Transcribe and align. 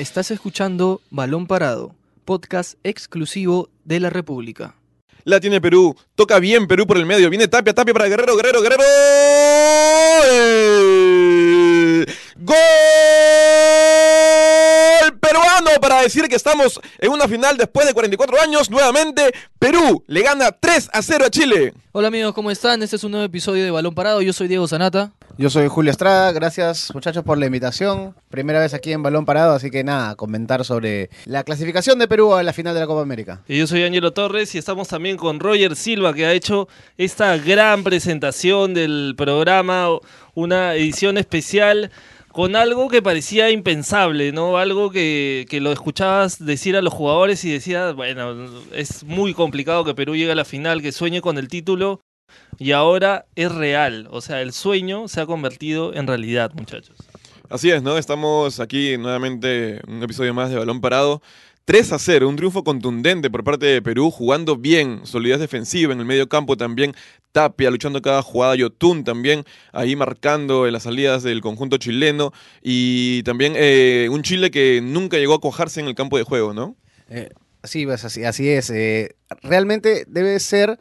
Estás 0.00 0.30
escuchando 0.30 1.02
Balón 1.10 1.46
Parado, 1.46 1.94
podcast 2.24 2.78
exclusivo 2.84 3.68
de 3.84 4.00
la 4.00 4.08
República. 4.08 4.74
La 5.24 5.40
tiene 5.40 5.60
Perú. 5.60 5.94
Toca 6.14 6.38
bien 6.38 6.66
Perú 6.66 6.86
por 6.86 6.96
el 6.96 7.04
medio. 7.04 7.28
Viene 7.28 7.48
Tapia, 7.48 7.74
Tapia 7.74 7.92
para 7.92 8.08
Guerrero, 8.08 8.34
Guerrero, 8.34 8.62
Guerrero. 8.62 8.82
¡Gol! 12.38 12.56
peruano 15.20 15.70
para 15.82 16.00
decir 16.00 16.26
que 16.28 16.36
estamos 16.36 16.80
en 16.98 17.12
una 17.12 17.28
final 17.28 17.58
después 17.58 17.86
de 17.86 17.92
44 17.92 18.40
años. 18.40 18.70
Nuevamente, 18.70 19.34
Perú 19.58 20.02
le 20.06 20.22
gana 20.22 20.50
3 20.50 20.88
a 20.94 21.02
0 21.02 21.26
a 21.26 21.30
Chile. 21.30 21.74
Hola 21.92 22.08
amigos, 22.08 22.32
¿cómo 22.32 22.50
están? 22.50 22.82
Este 22.82 22.96
es 22.96 23.04
un 23.04 23.10
nuevo 23.10 23.26
episodio 23.26 23.64
de 23.64 23.70
Balón 23.70 23.94
Parado. 23.94 24.22
Yo 24.22 24.32
soy 24.32 24.48
Diego 24.48 24.66
Zanata. 24.66 25.12
Yo 25.38 25.48
soy 25.48 25.68
Julio 25.68 25.90
Estrada, 25.90 26.32
gracias 26.32 26.92
muchachos 26.94 27.24
por 27.24 27.38
la 27.38 27.46
invitación. 27.46 28.14
Primera 28.28 28.60
vez 28.60 28.74
aquí 28.74 28.92
en 28.92 29.02
Balón 29.02 29.24
Parado, 29.24 29.54
así 29.54 29.70
que 29.70 29.84
nada, 29.84 30.14
comentar 30.16 30.64
sobre 30.64 31.08
la 31.24 31.44
clasificación 31.44 31.98
de 31.98 32.08
Perú 32.08 32.34
a 32.34 32.42
la 32.42 32.52
final 32.52 32.74
de 32.74 32.80
la 32.80 32.86
Copa 32.86 33.02
América. 33.02 33.42
Yo 33.48 33.66
soy 33.66 33.84
Ángelo 33.84 34.12
Torres 34.12 34.54
y 34.54 34.58
estamos 34.58 34.88
también 34.88 35.16
con 35.16 35.40
Roger 35.40 35.76
Silva, 35.76 36.12
que 36.12 36.26
ha 36.26 36.32
hecho 36.32 36.68
esta 36.98 37.36
gran 37.38 37.84
presentación 37.84 38.74
del 38.74 39.14
programa, 39.16 39.88
una 40.34 40.74
edición 40.74 41.16
especial 41.16 41.90
con 42.32 42.54
algo 42.54 42.88
que 42.88 43.02
parecía 43.02 43.50
impensable, 43.50 44.32
¿no? 44.32 44.58
Algo 44.58 44.90
que, 44.90 45.46
que, 45.48 45.60
lo 45.60 45.72
escuchabas 45.72 46.44
decir 46.44 46.76
a 46.76 46.82
los 46.82 46.94
jugadores 46.94 47.44
y 47.44 47.50
decías, 47.50 47.94
bueno, 47.94 48.46
es 48.72 49.04
muy 49.04 49.34
complicado 49.34 49.84
que 49.84 49.94
Perú 49.94 50.14
llegue 50.14 50.32
a 50.32 50.36
la 50.36 50.44
final, 50.44 50.82
que 50.82 50.92
sueñe 50.92 51.20
con 51.20 51.38
el 51.38 51.48
título 51.48 52.00
y 52.58 52.72
ahora 52.72 53.26
es 53.34 53.52
real. 53.52 54.08
O 54.10 54.20
sea, 54.20 54.42
el 54.42 54.52
sueño 54.52 55.08
se 55.08 55.20
ha 55.20 55.26
convertido 55.26 55.94
en 55.94 56.06
realidad, 56.06 56.52
muchachos. 56.54 56.96
Así 57.48 57.70
es, 57.70 57.82
¿no? 57.82 57.98
Estamos 57.98 58.60
aquí 58.60 58.96
nuevamente, 58.96 59.80
un 59.88 60.02
episodio 60.02 60.32
más 60.32 60.50
de 60.50 60.56
Balón 60.56 60.80
Parado. 60.80 61.20
3 61.64 61.92
a 61.92 61.98
0, 61.98 62.28
un 62.28 62.36
triunfo 62.36 62.64
contundente 62.64 63.30
por 63.30 63.44
parte 63.44 63.66
de 63.66 63.82
Perú, 63.82 64.10
jugando 64.10 64.56
bien, 64.56 65.02
solidez 65.04 65.38
defensiva 65.38 65.92
en 65.92 66.00
el 66.00 66.04
medio 66.04 66.28
campo 66.28 66.56
también, 66.56 66.94
Tapia 67.32 67.70
luchando 67.70 68.02
cada 68.02 68.22
jugada, 68.22 68.56
Yotun 68.56 69.04
también 69.04 69.44
ahí 69.72 69.94
marcando 69.94 70.66
en 70.66 70.72
las 70.72 70.82
salidas 70.82 71.22
del 71.22 71.40
conjunto 71.40 71.76
chileno 71.76 72.32
y 72.60 73.22
también 73.22 73.52
eh, 73.56 74.08
un 74.10 74.22
Chile 74.22 74.50
que 74.50 74.80
nunca 74.82 75.16
llegó 75.18 75.34
a 75.34 75.40
cojarse 75.40 75.80
en 75.80 75.86
el 75.86 75.94
campo 75.94 76.18
de 76.18 76.24
juego, 76.24 76.54
¿no? 76.54 76.76
Eh, 77.08 77.30
sí, 77.62 77.86
pues 77.86 78.04
así, 78.04 78.24
así 78.24 78.48
es. 78.48 78.70
Eh, 78.70 79.14
realmente 79.42 80.04
debe 80.08 80.40
ser 80.40 80.80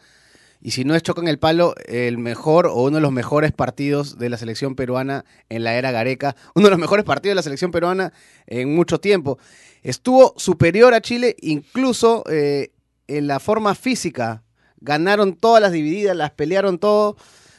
y 0.61 0.71
si 0.71 0.83
no 0.83 0.93
es 0.93 1.03
chocan 1.03 1.27
el 1.27 1.39
palo, 1.39 1.73
el 1.85 2.17
mejor 2.17 2.67
o 2.67 2.83
uno 2.83 2.97
de 2.97 3.01
los 3.01 3.13
mejores 3.13 3.53
partidos 3.53 4.17
de 4.17 4.29
la 4.29 4.37
selección 4.37 4.75
peruana 4.75 5.23
en 5.47 5.63
la 5.63 5.75
era 5.75 5.91
Gareca, 5.91 6.35
uno 6.55 6.65
de 6.65 6.71
los 6.71 6.79
mejores 6.79 7.05
partidos 7.05 7.31
de 7.31 7.35
la 7.35 7.43
selección 7.43 7.71
peruana 7.71 8.11
en 8.45 8.75
mucho 8.75 8.99
tiempo. 8.99 9.39
Estuvo 9.83 10.33
superior 10.37 10.93
a 10.93 11.01
Chile, 11.01 11.37
incluso 11.39 12.23
eh, 12.29 12.71
en 13.07 13.27
la 13.27 13.39
forma 13.39 13.73
física. 13.73 14.43
Ganaron 14.81 15.35
todas 15.35 15.61
las 15.61 15.71
divididas, 15.71 16.15
las 16.15 16.31
pelearon 16.31 16.77
todo. 16.77 17.15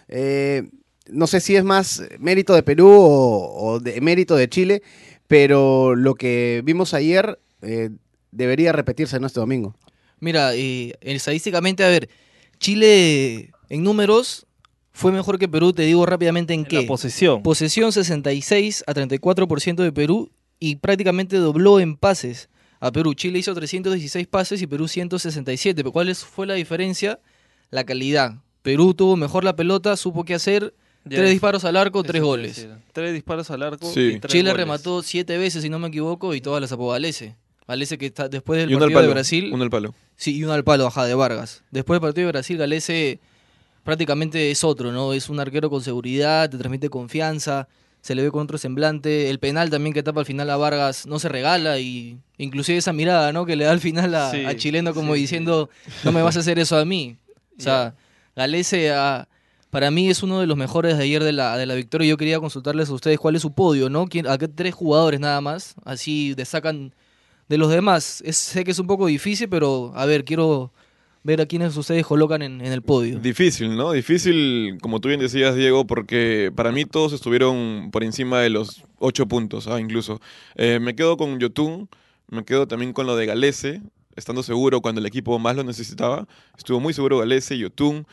Eh, 0.08 0.68
no 1.08 1.26
sé 1.26 1.40
si 1.40 1.56
es 1.56 1.64
más 1.64 2.02
mérito 2.18 2.54
de 2.54 2.62
Perú 2.62 2.90
o, 2.90 3.80
de 3.80 3.98
mérito 4.02 4.36
de 4.36 4.48
Chile, 4.50 4.82
pero 5.26 5.94
lo 5.94 6.14
que 6.14 6.60
vimos 6.64 6.92
ayer 6.92 7.40
eh, 7.62 7.90
debería 8.30 8.72
repetirse 8.72 9.16
en 9.16 9.24
este 9.24 9.40
domingo. 9.40 9.74
Mira, 10.18 10.52
estadísticamente, 10.54 11.82
a 11.82 11.88
ver, 11.88 12.10
Chile 12.60 13.52
en 13.70 13.82
números 13.82 14.46
fue 14.92 15.12
mejor 15.12 15.38
que 15.38 15.48
Perú, 15.48 15.72
te 15.72 15.82
digo 15.82 16.04
rápidamente 16.04 16.52
en, 16.52 16.66
qué. 16.66 16.82
posesión. 16.82 17.42
Posesión 17.42 17.90
66 17.90 18.84
a 18.86 18.92
34% 18.92 19.76
de 19.76 19.92
Perú 19.92 20.30
y 20.58 20.76
prácticamente 20.76 21.38
dobló 21.38 21.80
en 21.80 21.96
pases 21.96 22.50
a 22.78 22.92
Perú. 22.92 23.14
Chile 23.14 23.38
hizo 23.38 23.54
316 23.54 24.26
pases 24.26 24.60
y 24.60 24.66
Perú 24.66 24.88
167. 24.88 25.82
¿Cuál 25.84 26.14
fue 26.14 26.46
la 26.46 26.54
diferencia? 26.54 27.18
La 27.70 27.84
calidad. 27.84 28.34
Perú 28.60 28.92
tuvo 28.92 29.16
mejor 29.16 29.42
la 29.42 29.56
pelota, 29.56 29.96
supo 29.96 30.24
qué 30.24 30.34
hacer. 30.34 30.74
tres 31.08 31.30
disparos 31.30 31.64
al 31.64 31.78
arco, 31.78 32.02
tres 32.02 32.20
goles. 32.20 32.68
Tres 32.92 33.14
disparos 33.14 33.50
al 33.50 33.62
arco. 33.62 33.90
Y 33.96 34.20
Chile 34.20 34.52
remató 34.52 35.02
siete 35.02 35.38
veces, 35.38 35.62
si 35.62 35.70
no 35.70 35.78
me 35.78 35.88
equivoco, 35.88 36.34
y 36.34 36.42
todas 36.42 36.60
las 36.60 36.72
apagó 36.72 36.92
Galese. 37.70 37.98
Que 37.98 38.06
está 38.06 38.28
después 38.28 38.60
del 38.60 38.78
partido 38.78 39.02
de 39.02 39.08
Brasil. 39.08 39.50
Un 39.52 39.62
al 39.62 39.70
palo. 39.70 39.94
Sí, 40.16 40.36
y 40.36 40.44
un 40.44 40.50
al 40.50 40.64
palo, 40.64 40.86
ajá, 40.86 41.06
de 41.06 41.14
Vargas. 41.14 41.62
Después 41.70 41.96
del 41.96 42.08
partido 42.08 42.26
de 42.26 42.32
Brasil, 42.32 42.58
Galese 42.58 43.20
prácticamente 43.84 44.50
es 44.50 44.62
otro, 44.64 44.92
¿no? 44.92 45.12
Es 45.12 45.28
un 45.28 45.40
arquero 45.40 45.70
con 45.70 45.82
seguridad, 45.82 46.50
te 46.50 46.58
transmite 46.58 46.90
confianza, 46.90 47.68
se 48.02 48.14
le 48.14 48.22
ve 48.22 48.30
con 48.30 48.42
otro 48.42 48.58
semblante. 48.58 49.30
El 49.30 49.38
penal 49.38 49.70
también 49.70 49.94
que 49.94 50.02
tapa 50.02 50.20
al 50.20 50.26
final 50.26 50.50
a 50.50 50.56
Vargas 50.56 51.06
no 51.06 51.18
se 51.18 51.28
regala 51.28 51.78
y 51.78 52.18
inclusive 52.38 52.78
esa 52.78 52.92
mirada, 52.92 53.32
¿no? 53.32 53.46
Que 53.46 53.56
le 53.56 53.64
da 53.64 53.72
al 53.72 53.80
final 53.80 54.14
a, 54.14 54.56
Chileno 54.56 54.94
como 54.94 55.14
diciendo, 55.14 55.70
no 56.04 56.12
me 56.12 56.22
vas 56.22 56.36
a 56.36 56.40
hacer 56.40 56.58
eso 56.58 56.76
a 56.76 56.84
mí. 56.84 57.16
O 57.60 57.62
sea, 57.62 57.94
Galese 58.36 58.90
para 59.68 59.90
mí 59.90 60.08
es 60.08 60.22
uno 60.22 60.40
de 60.40 60.46
los 60.46 60.56
mejores 60.56 60.96
de 60.96 61.04
ayer 61.04 61.22
de 61.22 61.32
la, 61.32 61.58
de 61.58 61.66
la 61.66 61.74
victoria. 61.74 62.08
Yo 62.08 62.16
quería 62.16 62.40
consultarles 62.40 62.88
a 62.88 62.94
ustedes 62.94 63.18
cuál 63.18 63.36
es 63.36 63.42
su 63.42 63.52
podio, 63.52 63.90
¿no? 63.90 64.06
¿A 64.28 64.38
qué 64.38 64.48
tres 64.48 64.74
jugadores 64.74 65.20
nada 65.20 65.40
más? 65.42 65.74
Así 65.84 66.34
destacan 66.34 66.94
de 67.50 67.58
los 67.58 67.68
demás. 67.68 68.22
sé 68.30 68.62
que 68.62 68.70
es 68.70 68.78
un 68.78 68.86
poco 68.86 69.06
difícil, 69.06 69.48
pero 69.48 69.92
a 69.96 70.06
ver, 70.06 70.24
quiero 70.24 70.72
ver 71.24 71.40
a 71.40 71.46
quiénes 71.46 71.76
ustedes 71.76 72.06
colocan 72.06 72.42
en, 72.42 72.60
el 72.60 72.80
podio. 72.80 73.18
Difícil, 73.18 73.76
¿no? 73.76 73.90
Difícil, 73.90 74.78
como 74.80 75.00
tú 75.00 75.08
bien 75.08 75.20
decías, 75.20 75.56
Diego, 75.56 75.84
porque 75.84 76.52
para 76.54 76.70
mí 76.70 76.84
todos 76.84 77.12
estuvieron 77.12 77.90
por 77.90 78.04
encima 78.04 78.38
de 78.38 78.50
los 78.50 78.84
ocho 79.00 79.26
puntos, 79.26 79.66
ah, 79.66 79.80
incluso. 79.80 80.20
Eh, 80.54 80.78
me 80.80 80.94
quedo 80.94 81.16
con 81.16 81.40
Yotun, 81.40 81.88
me 82.28 82.44
quedo 82.44 82.68
también 82.68 82.92
con 82.92 83.08
lo 83.08 83.16
de 83.16 83.26
Galese, 83.26 83.82
estando 84.14 84.44
seguro 84.44 84.80
cuando 84.80 85.00
el 85.00 85.06
equipo 85.06 85.36
más 85.40 85.56
lo 85.56 85.64
necesitaba. 85.64 86.28
Estuvo 86.56 86.78
muy 86.78 86.94
seguro 86.94 87.18
Galese, 87.18 87.58
Yotun. 87.58 88.06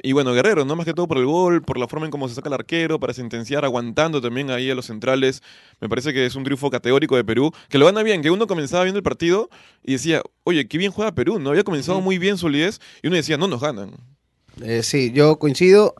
Y 0.00 0.12
bueno, 0.12 0.32
Guerrero, 0.32 0.64
no 0.64 0.74
más 0.74 0.86
que 0.86 0.94
todo 0.94 1.06
por 1.06 1.18
el 1.18 1.26
gol, 1.26 1.62
por 1.62 1.78
la 1.78 1.86
forma 1.86 2.06
en 2.06 2.10
cómo 2.10 2.28
se 2.28 2.34
saca 2.34 2.48
el 2.48 2.54
arquero, 2.54 2.98
para 2.98 3.12
sentenciar, 3.12 3.64
aguantando 3.64 4.20
también 4.20 4.50
ahí 4.50 4.70
a 4.70 4.74
los 4.74 4.86
centrales. 4.86 5.42
Me 5.80 5.88
parece 5.88 6.12
que 6.12 6.26
es 6.26 6.34
un 6.34 6.44
triunfo 6.44 6.70
categórico 6.70 7.16
de 7.16 7.24
Perú, 7.24 7.52
que 7.68 7.78
lo 7.78 7.86
gana 7.86 8.02
bien, 8.02 8.22
que 8.22 8.30
uno 8.30 8.46
comenzaba 8.46 8.84
viendo 8.84 8.98
el 8.98 9.04
partido 9.04 9.50
y 9.82 9.92
decía, 9.92 10.22
oye, 10.44 10.66
qué 10.66 10.78
bien 10.78 10.92
juega 10.92 11.14
Perú, 11.14 11.38
¿no? 11.38 11.50
Había 11.50 11.64
comenzado 11.64 12.00
muy 12.00 12.18
bien 12.18 12.38
solidez 12.38 12.80
y 13.02 13.08
uno 13.08 13.16
decía, 13.16 13.36
no 13.36 13.48
nos 13.48 13.60
ganan. 13.60 13.92
Eh, 14.60 14.82
sí, 14.82 15.12
yo 15.12 15.38
coincido. 15.38 15.94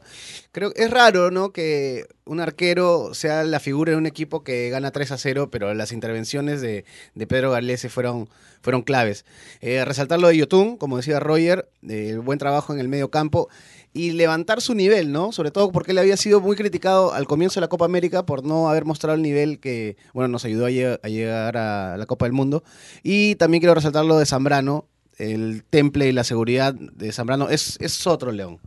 Creo 0.52 0.72
que 0.72 0.84
es 0.84 0.90
raro, 0.90 1.30
¿no? 1.30 1.52
Que 1.52 2.06
un 2.26 2.40
arquero 2.40 3.14
sea 3.14 3.42
la 3.44 3.58
figura 3.58 3.92
de 3.92 3.98
un 3.98 4.04
equipo 4.04 4.44
que 4.44 4.68
gana 4.68 4.90
3 4.90 5.12
a 5.12 5.18
0, 5.18 5.48
pero 5.50 5.72
las 5.72 5.92
intervenciones 5.92 6.60
de, 6.60 6.84
Pedro 7.26 7.50
Galese 7.52 7.88
fueron, 7.88 8.28
fueron 8.60 8.82
claves. 8.82 9.24
Eh, 9.62 9.82
resaltar 9.84 10.20
lo 10.20 10.28
de 10.28 10.36
Yotun, 10.36 10.76
como 10.76 10.98
decía 10.98 11.20
Roger, 11.20 11.70
el 11.88 12.20
buen 12.20 12.38
trabajo 12.38 12.74
en 12.74 12.80
el 12.80 12.88
medio 12.88 13.10
campo 13.10 13.48
y 13.94 14.12
levantar 14.12 14.60
su 14.60 14.74
nivel, 14.74 15.12
¿no? 15.12 15.32
Sobre 15.32 15.50
todo 15.50 15.70
porque 15.70 15.92
él 15.92 15.98
había 15.98 16.16
sido 16.16 16.40
muy 16.40 16.56
criticado 16.56 17.12
al 17.12 17.26
comienzo 17.26 17.60
de 17.60 17.62
la 17.62 17.68
Copa 17.68 17.84
América 17.84 18.24
por 18.24 18.44
no 18.44 18.68
haber 18.68 18.84
mostrado 18.84 19.16
el 19.16 19.22
nivel 19.22 19.58
que, 19.60 19.96
bueno, 20.14 20.28
nos 20.28 20.44
ayudó 20.44 20.66
a, 20.66 20.70
llegar 20.70 21.56
a 21.56 21.96
la 21.96 22.06
Copa 22.06 22.24
del 22.24 22.32
Mundo. 22.32 22.64
Y 23.02 23.34
también 23.34 23.60
quiero 23.60 23.74
resaltar 23.74 24.04
lo 24.04 24.18
de 24.18 24.26
Zambrano, 24.26 24.86
el 25.18 25.64
temple 25.68 26.08
y 26.08 26.12
la 26.12 26.24
seguridad 26.24 26.74
de 26.74 27.12
Zambrano 27.12 27.48
es, 27.48 27.76
es 27.80 28.06
otro 28.06 28.32
león. 28.32 28.58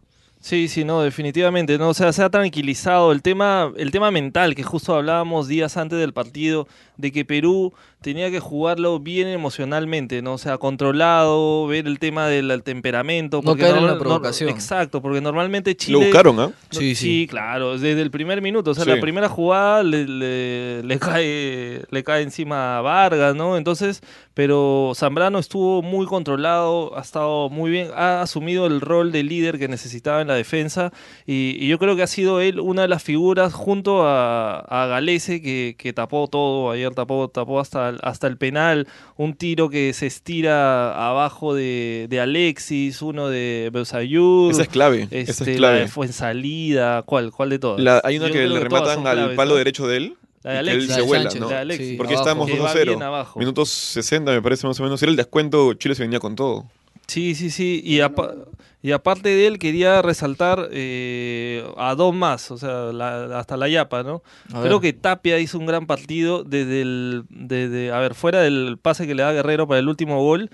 Sí, 0.45 0.67
sí, 0.67 0.83
no, 0.83 1.01
definitivamente, 1.01 1.79
no, 1.79 1.89
o 1.89 1.93
sea, 1.95 2.13
se 2.13 2.21
ha 2.21 2.29
tranquilizado 2.29 3.11
el 3.11 3.23
tema, 3.23 3.73
el 3.77 3.89
tema 3.89 4.11
mental 4.11 4.53
que 4.53 4.61
justo 4.61 4.93
hablábamos 4.93 5.47
días 5.47 5.75
antes 5.75 5.97
del 5.97 6.13
partido 6.13 6.67
de 6.97 7.11
que 7.11 7.25
Perú 7.25 7.73
tenía 8.01 8.29
que 8.29 8.39
jugarlo 8.39 8.99
bien 8.99 9.27
emocionalmente, 9.27 10.21
¿no? 10.21 10.33
O 10.33 10.37
sea, 10.37 10.59
controlado, 10.59 11.65
ver 11.65 11.87
el 11.87 11.97
tema 11.97 12.27
del 12.27 12.61
temperamento. 12.61 13.41
Porque 13.41 13.63
no 13.63 13.69
caer 13.69 13.81
en 13.81 13.87
la 13.87 13.97
provocación. 13.97 14.49
exacto, 14.49 15.01
porque 15.01 15.21
normalmente 15.21 15.75
Chile... 15.75 15.97
Lo 15.97 16.05
buscaron, 16.05 16.39
¿ah? 16.39 16.51
sí, 16.69 16.93
sí, 16.93 17.25
claro, 17.27 17.79
desde 17.79 18.01
el 18.01 18.11
primer 18.11 18.43
minuto. 18.43 18.71
O 18.71 18.73
sea, 18.75 18.85
la 18.85 19.01
primera 19.01 19.27
jugada 19.27 19.81
le, 19.81 20.83
le, 20.83 20.99
cae, 20.99 21.81
le 21.89 22.03
cae 22.03 22.21
encima 22.21 22.77
a 22.77 22.81
Vargas, 22.81 23.35
¿no? 23.35 23.57
Entonces, 23.57 24.01
pero 24.35 24.91
Zambrano 24.95 25.39
estuvo 25.39 25.81
muy 25.81 26.05
controlado, 26.05 26.95
ha 26.97 27.01
estado 27.01 27.49
muy 27.49 27.71
bien, 27.71 27.89
ha 27.95 28.21
asumido 28.21 28.67
el 28.67 28.81
rol 28.81 29.11
de 29.11 29.23
líder 29.23 29.57
que 29.57 29.67
necesitaba 29.67 30.21
en 30.21 30.27
la 30.27 30.35
defensa 30.35 30.91
y, 31.25 31.65
yo 31.65 31.79
creo 31.79 31.95
que 31.95 32.03
ha 32.03 32.07
sido 32.07 32.41
él 32.41 32.59
una 32.59 32.83
de 32.83 32.87
las 32.87 33.01
figuras 33.01 33.53
junto 33.53 34.05
a, 34.05 34.59
a 34.59 34.85
Galese 34.85 35.41
que, 35.41 35.75
que 35.77 35.93
tapó 35.93 36.27
todo 36.27 36.69
tapó, 36.93 37.27
tapó 37.29 37.59
hasta, 37.59 37.89
hasta 38.01 38.27
el 38.27 38.37
penal, 38.37 38.87
un 39.17 39.35
tiro 39.35 39.69
que 39.69 39.93
se 39.93 40.07
estira 40.07 41.09
abajo 41.09 41.53
de, 41.53 42.19
Alexis, 42.21 43.01
uno 43.01 43.29
de 43.29 43.69
Beusayud. 43.73 44.51
Esa 44.51 44.63
es 44.63 44.67
clave. 44.67 45.07
esa 45.11 45.31
es 45.31 45.41
este, 45.41 45.55
clave. 45.55 45.87
fue 45.87 46.05
en 46.05 46.13
salida, 46.13 47.03
¿cuál? 47.03 47.31
¿Cuál 47.31 47.49
de 47.49 47.59
todas? 47.59 48.03
hay 48.03 48.17
una 48.17 48.29
que 48.29 48.47
le 48.47 48.59
rematan 48.59 49.05
al 49.07 49.35
palo 49.35 49.55
derecho 49.55 49.87
de 49.87 49.97
él. 49.97 50.17
La 50.43 50.51
de 50.51 50.57
Alexis, 50.59 50.89
él 50.89 50.95
se 50.95 51.01
vuela, 51.01 51.29
¿no? 51.39 51.49
Porque 51.97 52.13
estábamos 52.13 52.49
2 52.49 52.69
0. 52.71 52.99
Minutos 53.37 53.69
60, 53.69 54.31
me 54.31 54.41
parece 54.43 54.67
más 54.67 54.79
o 54.79 54.83
menos. 54.83 55.01
Era 55.01 55.09
el 55.09 55.15
descuento, 55.15 55.73
Chile 55.73 55.95
se 55.95 56.03
venía 56.03 56.19
con 56.19 56.35
todo. 56.35 56.65
Sí, 57.07 57.35
sí, 57.35 57.49
sí. 57.49 57.81
Y, 57.83 57.99
apa- 58.01 58.33
y 58.81 58.91
aparte 58.91 59.29
de 59.29 59.47
él, 59.47 59.59
quería 59.59 60.01
resaltar 60.01 60.69
eh, 60.71 61.63
a 61.77 61.95
dos 61.95 62.13
más, 62.15 62.49
o 62.51 62.57
sea, 62.57 62.91
la- 62.93 63.39
hasta 63.39 63.57
la 63.57 63.67
Yapa, 63.69 64.03
¿no? 64.03 64.23
A 64.53 64.61
Creo 64.61 64.79
ver. 64.79 64.93
que 64.93 64.99
Tapia 64.99 65.39
hizo 65.39 65.57
un 65.59 65.65
gran 65.65 65.85
partido 65.87 66.43
desde 66.43 66.81
el. 66.81 67.23
Desde, 67.29 67.91
a 67.91 67.99
ver, 67.99 68.15
fuera 68.15 68.41
del 68.41 68.77
pase 68.81 69.05
que 69.07 69.15
le 69.15 69.23
da 69.23 69.33
Guerrero 69.33 69.67
para 69.67 69.79
el 69.79 69.87
último 69.89 70.21
gol. 70.21 70.49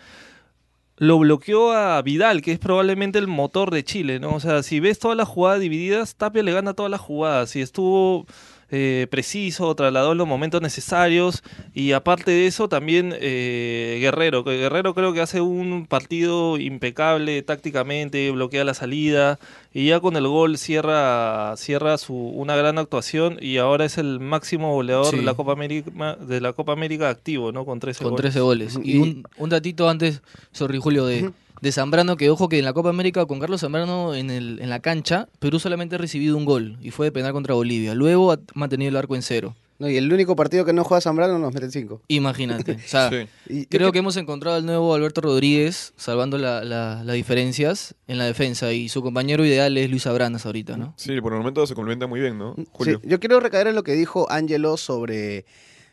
Lo 0.97 1.17
bloqueó 1.17 1.71
a 1.71 1.99
Vidal, 2.03 2.43
que 2.43 2.51
es 2.51 2.59
probablemente 2.59 3.17
el 3.17 3.25
motor 3.27 3.71
de 3.71 3.83
Chile, 3.83 4.19
¿no? 4.19 4.35
O 4.35 4.39
sea, 4.39 4.61
si 4.61 4.79
ves 4.79 4.99
todas 4.99 5.17
las 5.17 5.27
jugadas 5.27 5.59
divididas, 5.59 6.15
Tapia 6.15 6.43
le 6.43 6.51
gana 6.53 6.73
todas 6.75 6.91
las 6.91 7.01
jugadas. 7.01 7.55
Y 7.55 7.61
estuvo 7.61 8.27
eh, 8.71 9.07
preciso, 9.11 9.75
trasladó 9.75 10.13
en 10.13 10.17
los 10.17 10.27
momentos 10.27 10.61
necesarios. 10.61 11.43
Y 11.73 11.91
aparte 11.91 12.31
de 12.31 12.47
eso, 12.47 12.69
también 12.69 13.13
eh, 13.19 13.97
Guerrero. 14.01 14.43
que 14.43 14.57
Guerrero 14.57 14.93
creo 14.95 15.13
que 15.13 15.21
hace 15.21 15.41
un 15.41 15.85
partido 15.87 16.57
impecable 16.57 17.41
tácticamente, 17.43 18.31
bloquea 18.31 18.63
la 18.63 18.73
salida. 18.73 19.39
Y 19.73 19.87
ya 19.87 19.99
con 19.99 20.15
el 20.15 20.27
gol 20.27 20.57
cierra, 20.57 21.55
cierra 21.57 21.97
su, 21.97 22.15
una 22.15 22.55
gran 22.55 22.77
actuación. 22.77 23.37
Y 23.41 23.57
ahora 23.57 23.85
es 23.85 23.97
el 23.97 24.19
máximo 24.19 24.73
goleador 24.73 25.07
Sí. 25.07 25.17
de, 25.17 25.23
la 25.23 25.33
Copa 25.33 25.51
América, 25.53 26.15
de 26.15 26.41
la 26.41 26.53
Copa 26.53 26.73
América 26.73 27.09
activo, 27.09 27.51
¿no? 27.51 27.65
Con 27.65 27.79
13 27.79 28.03
Con 28.03 28.11
goles. 28.11 28.21
13 28.23 28.39
goles. 28.39 28.79
Y- 28.83 28.97
un, 28.97 29.23
un 29.37 29.49
datito 29.49 29.89
antes, 29.89 30.21
sorry 30.51 30.77
Julio, 30.79 31.05
de, 31.05 31.31
de 31.61 31.71
Zambrano, 31.71 32.17
que 32.17 32.29
ojo 32.29 32.49
que 32.49 32.59
en 32.59 32.65
la 32.65 32.73
Copa 32.73 32.89
América 32.89 33.25
con 33.25 33.39
Carlos 33.39 33.61
Zambrano 33.61 34.13
en, 34.15 34.29
el, 34.31 34.59
en 34.61 34.69
la 34.69 34.79
cancha, 34.79 35.29
Perú 35.39 35.59
solamente 35.59 35.95
ha 35.95 35.97
recibido 35.99 36.35
un 36.35 36.43
gol 36.45 36.77
y 36.81 36.91
fue 36.91 37.05
de 37.07 37.11
penal 37.11 37.31
contra 37.33 37.53
Bolivia. 37.53 37.93
Luego 37.95 38.31
ha 38.31 38.39
mantenido 38.55 38.89
el 38.89 38.95
arco 38.97 39.15
en 39.15 39.21
cero. 39.21 39.55
No, 39.77 39.89
y 39.89 39.97
el 39.97 40.13
único 40.13 40.35
partido 40.35 40.63
que 40.63 40.73
no 40.73 40.83
juega 40.83 41.01
Zambrano 41.01 41.39
nos 41.39 41.53
meten 41.55 41.71
cinco. 41.71 42.01
Imagínate. 42.07 42.73
O 42.73 42.77
sea, 42.85 43.09
Sí. 43.47 43.65
Creo 43.67 43.91
que 43.91 43.97
hemos 43.99 44.15
encontrado 44.17 44.57
al 44.57 44.65
nuevo 44.65 44.93
Alberto 44.93 45.21
Rodríguez, 45.21 45.93
salvando 45.97 46.37
la- 46.37 46.63
la- 46.63 47.03
las 47.03 47.15
diferencias 47.15 47.95
en 48.07 48.19
la 48.19 48.25
defensa. 48.25 48.71
Y 48.73 48.89
su 48.89 49.01
compañero 49.01 49.43
ideal 49.43 49.75
es 49.77 49.89
Luis 49.89 50.05
Abranas 50.05 50.45
ahorita, 50.45 50.77
¿no? 50.77 50.93
Sí, 50.97 51.19
por 51.21 51.33
el 51.33 51.39
momento 51.39 51.65
se 51.65 51.73
complementa 51.73 52.05
muy 52.05 52.19
bien, 52.19 52.37
¿no? 52.37 52.53
Sí, 52.57 52.67
Julio. 52.71 53.01
yo 53.03 53.19
quiero 53.19 53.39
recaer 53.39 53.67
en 53.67 53.75
lo 53.75 53.83
que 53.83 53.93
dijo 53.93 54.31
Ángelo 54.31 54.77
sobre 54.77 55.45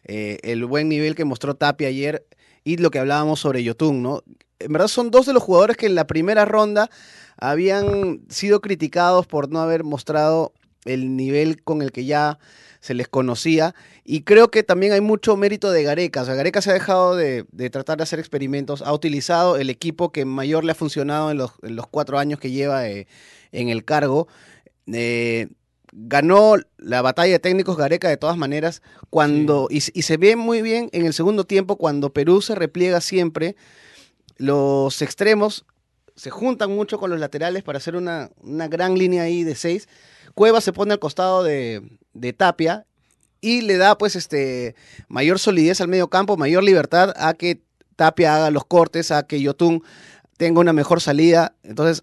eh, 0.05 0.39
el 0.43 0.65
buen 0.67 0.89
nivel 0.91 1.15
que 1.15 1.25
mostró 1.25 1.55
Tapia 1.55 1.89
ayer 1.89 2.27
y 2.65 2.77
lo 2.77 2.91
que 2.91 2.99
hablábamos 2.99 3.41
sobre 3.41 3.63
Yotun, 3.65 4.03
¿no? 4.03 4.23
En 4.61 4.73
verdad 4.73 4.89
son 4.89 5.11
dos 5.11 5.27
de 5.27 5.33
los 5.33 5.43
jugadores 5.43 5.77
que 5.77 5.87
en 5.87 5.95
la 5.95 6.07
primera 6.07 6.45
ronda 6.45 6.91
habían 7.37 8.23
sido 8.29 8.61
criticados 8.61 9.27
por 9.27 9.49
no 9.51 9.61
haber 9.61 9.85
mostrado 9.85 10.53
el 10.85 11.17
nivel 11.17 11.63
con 11.63 11.83
el 11.83 11.93
que 11.93 12.05
ya 12.05 12.39
se 12.81 12.95
les 12.95 13.09
conocía. 13.09 13.75
Y 14.05 14.23
creo 14.23 14.51
que 14.51 14.63
también 14.63 14.93
hay 14.93 15.01
mucho 15.01 15.37
mérito 15.37 15.71
de 15.71 15.83
Gareca. 15.83 16.23
O 16.23 16.25
sea, 16.25 16.35
Gareca 16.35 16.63
se 16.63 16.71
ha 16.71 16.75
dejado 16.75 17.17
de, 17.17 17.45
de 17.53 17.71
tratar 17.71 17.99
de 17.99 18.05
hacer 18.05 18.19
experimentos. 18.19 18.83
Ha 18.83 18.93
utilizado 18.93 19.57
el 19.57 19.71
equipo 19.71 20.13
que 20.13 20.25
mayor 20.25 20.65
le 20.65 20.73
ha 20.73 20.75
funcionado 20.75 21.31
en 21.31 21.39
los, 21.39 21.53
en 21.63 21.77
los 21.77 21.87
cuatro 21.87 22.19
años 22.19 22.41
que 22.41 22.51
lleva 22.51 22.89
eh, 22.89 23.07
en 23.53 23.69
el 23.69 23.85
cargo. 23.85 24.29
Eh, 24.87 25.49
ganó 25.93 26.57
la 26.77 27.03
batalla 27.03 27.33
de 27.33 27.39
técnicos 27.39 27.77
Gareca 27.77 28.09
de 28.09 28.17
todas 28.17 28.37
maneras. 28.37 28.83
Cuando, 29.11 29.69
y, 29.71 29.77
y 29.77 30.03
se 30.03 30.17
ve 30.17 30.37
muy 30.37 30.63
bien 30.63 30.89
en 30.93 31.05
el 31.07 31.13
segundo 31.13 31.45
tiempo 31.45 31.77
cuando 31.77 32.13
Perú 32.13 32.41
se 32.43 32.55
repliega 32.55 33.01
siempre. 33.01 33.57
Los 34.39 35.03
extremos 35.03 35.67
se 36.17 36.31
juntan 36.31 36.71
mucho 36.71 36.99
con 36.99 37.11
los 37.11 37.21
laterales 37.21 37.63
para 37.63 37.79
hacer 37.79 37.95
una, 37.95 38.31
una 38.41 38.67
gran 38.67 38.99
línea 38.99 39.23
ahí 39.23 39.45
de 39.45 39.55
seis. 39.55 39.89
Cueva 40.35 40.61
se 40.61 40.73
pone 40.73 40.93
al 40.93 40.99
costado 40.99 41.43
de, 41.43 41.83
de 42.13 42.33
Tapia 42.33 42.87
y 43.41 43.61
le 43.61 43.77
da 43.77 43.97
pues 43.99 44.17
este 44.17 44.75
mayor 45.09 45.39
solidez 45.39 45.81
al 45.81 45.89
medio 45.89 46.09
campo, 46.09 46.37
mayor 46.37 46.65
libertad 46.65 47.15
a 47.17 47.35
que 47.35 47.63
Tapia 47.97 48.37
haga 48.37 48.51
los 48.51 48.65
cortes, 48.65 49.11
a 49.11 49.25
que 49.25 49.41
Yotun 49.41 49.83
tenga 50.37 50.61
una 50.61 50.73
mejor 50.73 51.01
salida. 51.01 51.55
Entonces, 51.63 52.03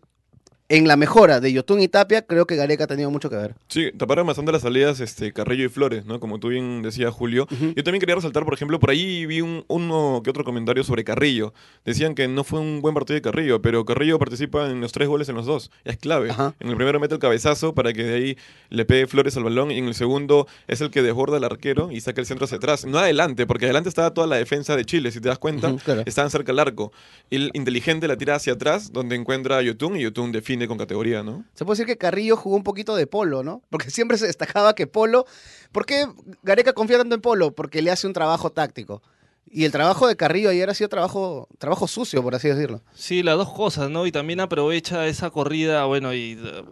en 0.68 0.88
la 0.88 0.96
mejora 0.96 1.40
de 1.40 1.54
Yotun 1.54 1.80
y 1.82 1.88
Tapia, 1.88 2.24
creo 2.24 2.48
que 2.48 2.56
Gareca 2.56 2.86
ha 2.86 2.88
tenido 2.88 3.12
mucho 3.12 3.30
que 3.30 3.36
ver. 3.36 3.56
Sí, 3.68 3.92
taparon 3.96 4.26
bastante 4.26 4.52
las 4.52 4.64
salidas 4.64 5.00
este, 5.00 5.32
Carrillo 5.32 5.66
y 5.66 5.70
Flores, 5.70 6.06
¿no? 6.06 6.20
Como 6.20 6.40
tú 6.40 6.48
bien 6.48 6.82
decías, 6.82 7.14
Julio. 7.14 7.48
Ujú. 7.52 7.74
Yo 7.76 7.84
también 7.84 8.00
quería 8.00 8.16
resaltar, 8.16 8.46
por 8.46 8.56
ejemplo, 8.56 8.80
por 8.80 8.90
ahí 8.90 9.28
vi 9.28 9.42
un, 9.42 9.64
uno 9.68 10.22
que 10.24 10.32
otro 10.32 10.44
comentario 10.44 10.84
sobre 10.84 11.04
Carrillo. 11.04 11.54
Decían 11.84 12.16
que 12.16 12.28
no 12.28 12.44
fue 12.44 12.60
un 12.60 12.82
buen 12.82 12.96
partido 12.96 13.14
de 13.16 13.22
Carrillo, 13.22 13.62
pero 13.62 13.86
Carrillo 13.86 14.18
participa 14.18 14.70
en 14.72 14.82
los 14.82 14.92
tres 14.92 15.08
goles 15.08 15.30
en 15.30 15.36
los 15.36 15.46
dos. 15.46 15.70
Es 15.84 15.98
clave. 15.98 16.32
Ajá. 16.32 16.56
En 16.60 16.70
el 16.70 16.76
primero 16.76 17.00
mete 17.00 17.14
el 17.14 17.20
cabezazo 17.20 17.76
para 17.76 17.94
que 17.94 18.04
de 18.04 18.16
ahí 18.16 18.38
le 18.70 18.86
pegue 18.86 19.06
Flores 19.06 19.38
al 19.38 19.44
balón 19.44 19.70
y 19.70 19.78
en 19.78 19.86
el 19.86 19.94
segundo 19.94 20.48
es 20.68 20.82
el 20.82 20.90
que 20.90 21.04
desborda 21.04 21.38
al 21.38 21.44
arquero 21.44 21.92
y 21.92 22.02
saca 22.02 22.22
el 22.22 22.26
centro 22.26 22.46
hacia 22.46 22.58
atrás. 22.58 22.86
No 22.86 22.98
adelante, 22.98 23.46
porque 23.46 23.66
adelante 23.66 23.90
estaba 23.90 24.16
toda 24.16 24.26
la 24.26 24.38
defensa 24.38 24.76
de 24.76 24.84
Chile, 24.84 25.12
si 25.12 25.22
te 25.22 25.30
das 25.30 25.38
cuenta. 25.38 25.68
Ujú, 25.68 25.78
claro. 25.78 26.04
Estaban 26.08 26.32
cerca 26.32 26.52
del 26.52 26.60
arco. 26.60 26.92
El 27.30 27.52
inteligente 27.54 28.08
la 28.08 28.18
tira 28.18 28.34
hacia 28.36 28.54
atrás, 28.54 28.92
donde 28.92 29.16
encuentra 29.16 29.58
a 29.58 29.62
Yotun 29.62 29.98
y 29.98 30.02
Yotun 30.02 30.32
define 30.32 30.55
con 30.68 30.78
categoría, 30.78 31.24
¿no? 31.24 31.46
Se 31.54 31.66
puede 31.66 31.76
decir 31.76 31.86
que 31.86 31.98
Carrillo 31.98 32.38
jugó 32.38 32.56
un 32.56 32.64
poquito 32.64 32.96
de 32.96 33.08
Polo, 33.08 33.44
¿no? 33.44 33.62
Porque 33.70 33.92
siempre 33.92 34.18
se 34.18 34.28
destacaba 34.28 34.74
que 34.76 34.88
Polo... 34.88 35.26
¿Por 35.72 35.86
qué 35.86 36.08
Gareca 36.44 36.74
confía 36.74 36.98
tanto 36.98 37.16
en 37.16 37.22
Polo? 37.22 37.54
Porque 37.54 37.82
le 37.82 37.92
hace 37.92 38.08
un 38.08 38.14
trabajo 38.14 38.52
táctico. 38.52 39.02
Y 39.50 39.64
el 39.64 39.72
trabajo 39.72 40.08
de 40.08 40.16
Carrillo 40.16 40.50
ayer 40.50 40.70
ha 40.70 40.74
sido 40.74 40.90
trabajo, 40.90 41.48
trabajo 41.60 41.88
sucio, 41.88 42.22
por 42.24 42.36
así 42.36 42.48
decirlo. 42.48 42.82
Sí, 42.94 43.24
las 43.24 43.38
dos 43.38 43.52
cosas, 43.52 43.90
¿no? 43.90 44.06
Y 44.08 44.12
también 44.12 44.40
aprovecha 44.40 45.06
esa 45.08 45.30
corrida, 45.30 45.86
bueno, 45.86 46.14
y 46.14 46.38
eh, 46.44 46.64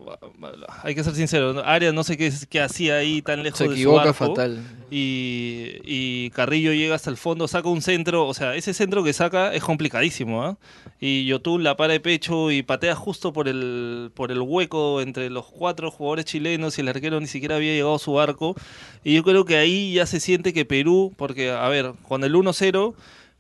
hay 0.81 0.95
que 0.95 1.03
ser 1.03 1.13
sincero. 1.13 1.63
Arias 1.65 1.93
no 1.93 2.03
sé 2.03 2.17
qué, 2.17 2.33
qué 2.49 2.61
hacía 2.61 2.95
ahí 2.95 3.21
tan 3.21 3.43
lejos 3.43 3.59
Se 3.59 3.65
de 3.65 3.69
su 3.69 3.73
equivoca 3.73 4.09
arco, 4.09 4.13
fatal. 4.13 4.59
Y, 4.89 5.81
y 5.85 6.29
Carrillo 6.31 6.73
llega 6.73 6.95
hasta 6.95 7.09
el 7.09 7.17
fondo, 7.17 7.47
saca 7.47 7.69
un 7.69 7.81
centro, 7.81 8.27
o 8.27 8.33
sea, 8.33 8.55
ese 8.55 8.73
centro 8.73 9.03
que 9.03 9.13
saca 9.13 9.53
es 9.53 9.63
complicadísimo, 9.63 10.43
¿ah? 10.43 10.57
Y 10.99 11.25
Yotun 11.25 11.63
la 11.63 11.77
para 11.77 11.93
de 11.93 11.99
pecho 11.99 12.51
y 12.51 12.63
patea 12.63 12.95
justo 12.95 13.33
por 13.33 13.47
el, 13.47 14.11
por 14.13 14.31
el 14.31 14.41
hueco 14.41 15.01
entre 15.01 15.29
los 15.29 15.45
cuatro 15.45 15.91
jugadores 15.91 16.25
chilenos 16.25 16.77
y 16.77 16.81
el 16.81 16.89
arquero 16.89 17.19
ni 17.19 17.27
siquiera 17.27 17.55
había 17.55 17.73
llegado 17.73 17.95
a 17.95 17.99
su 17.99 18.19
arco. 18.19 18.55
Y 19.03 19.15
yo 19.15 19.23
creo 19.23 19.45
que 19.45 19.57
ahí 19.57 19.93
ya 19.93 20.05
se 20.05 20.19
siente 20.19 20.53
que 20.53 20.65
Perú, 20.65 21.13
porque, 21.17 21.51
a 21.51 21.67
ver, 21.69 21.93
con 22.07 22.23
el 22.23 22.33
1-0, 22.33 22.62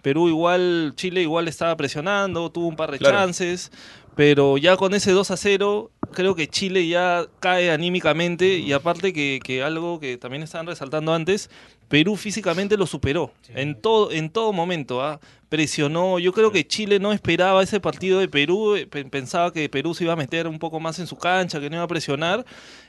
Perú 0.01 0.27
igual, 0.27 0.93
Chile 0.95 1.21
igual 1.21 1.47
estaba 1.47 1.77
presionando, 1.77 2.51
tuvo 2.51 2.67
un 2.67 2.75
par 2.75 2.91
de 2.91 2.97
Claro. 2.99 3.15
chances, 3.17 3.71
pero 4.15 4.57
ya 4.57 4.75
con 4.75 4.93
ese 4.93 5.11
2 5.11 5.31
a 5.31 5.37
0, 5.37 5.91
creo 6.11 6.35
que 6.35 6.47
Chile 6.47 6.85
ya 6.87 7.25
cae 7.39 7.71
anímicamente 7.71 8.57
y 8.57 8.73
aparte 8.73 9.13
que, 9.13 9.39
que 9.43 9.63
algo 9.63 9.99
que 10.01 10.17
también 10.17 10.43
estaban 10.43 10.67
resaltando 10.67 11.13
antes, 11.13 11.49
Perú 11.87 12.15
físicamente 12.17 12.75
lo 12.75 12.85
superó 12.85 13.31
en 13.49 13.79
todo 13.79 14.11
en 14.11 14.29
todo 14.29 14.51
momento, 14.51 15.01
¿ah? 15.01 15.19
presionó, 15.47 16.17
yo 16.19 16.33
creo 16.33 16.51
que 16.51 16.67
Chile 16.67 16.99
no 16.99 17.13
esperaba 17.13 17.61
ese 17.63 17.79
partido 17.79 18.19
de 18.19 18.27
Perú, 18.27 18.75
pe- 18.89 19.05
pensaba 19.05 19.53
que 19.53 19.69
Perú 19.69 19.93
se 19.93 20.03
iba 20.03 20.13
a 20.13 20.15
meter 20.15 20.47
un 20.47 20.57
poco 20.59 20.79
más 20.79 20.97
en 20.99 21.05
su 21.07 21.15
cancha, 21.15 21.59
que 21.59 21.69
no 21.69 21.75
iba 21.77 21.83
a 21.85 21.87
presionar 21.87 22.43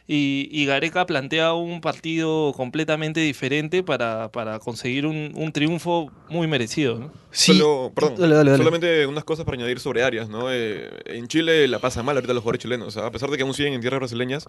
y, 0.06 0.48
y 0.52 0.66
Gareca 0.66 1.06
plantea 1.06 1.54
un 1.54 1.80
partido 1.80 2.52
completamente 2.54 3.20
diferente 3.20 3.82
para, 3.82 4.30
para 4.30 4.58
conseguir 4.58 5.06
un, 5.06 5.32
un 5.34 5.52
triunfo 5.52 6.10
muy 6.28 6.46
merecido. 6.46 6.98
¿no? 6.98 7.12
Solo, 7.30 7.90
perdón, 7.94 8.16
Dale, 8.16 8.34
dale, 8.34 8.50
dale. 8.50 8.62
solamente 8.62 9.06
unas 9.06 9.24
cosas 9.24 9.44
para 9.44 9.56
añadir 9.56 9.80
sobre 9.80 10.02
Arias, 10.02 10.28
¿no? 10.28 10.52
Eh, 10.52 10.90
en 11.06 11.26
Chile 11.26 11.66
la 11.68 11.78
pasan 11.78 12.04
mal 12.04 12.16
ahorita 12.16 12.32
los 12.32 12.42
jugadores 12.42 12.62
chilenos, 12.62 12.96
a 12.96 13.10
pesar 13.10 13.30
de 13.30 13.36
que 13.36 13.42
aún 13.42 13.54
siguen 13.54 13.72
en 13.72 13.80
tierras 13.80 13.98
brasileñas, 13.98 14.46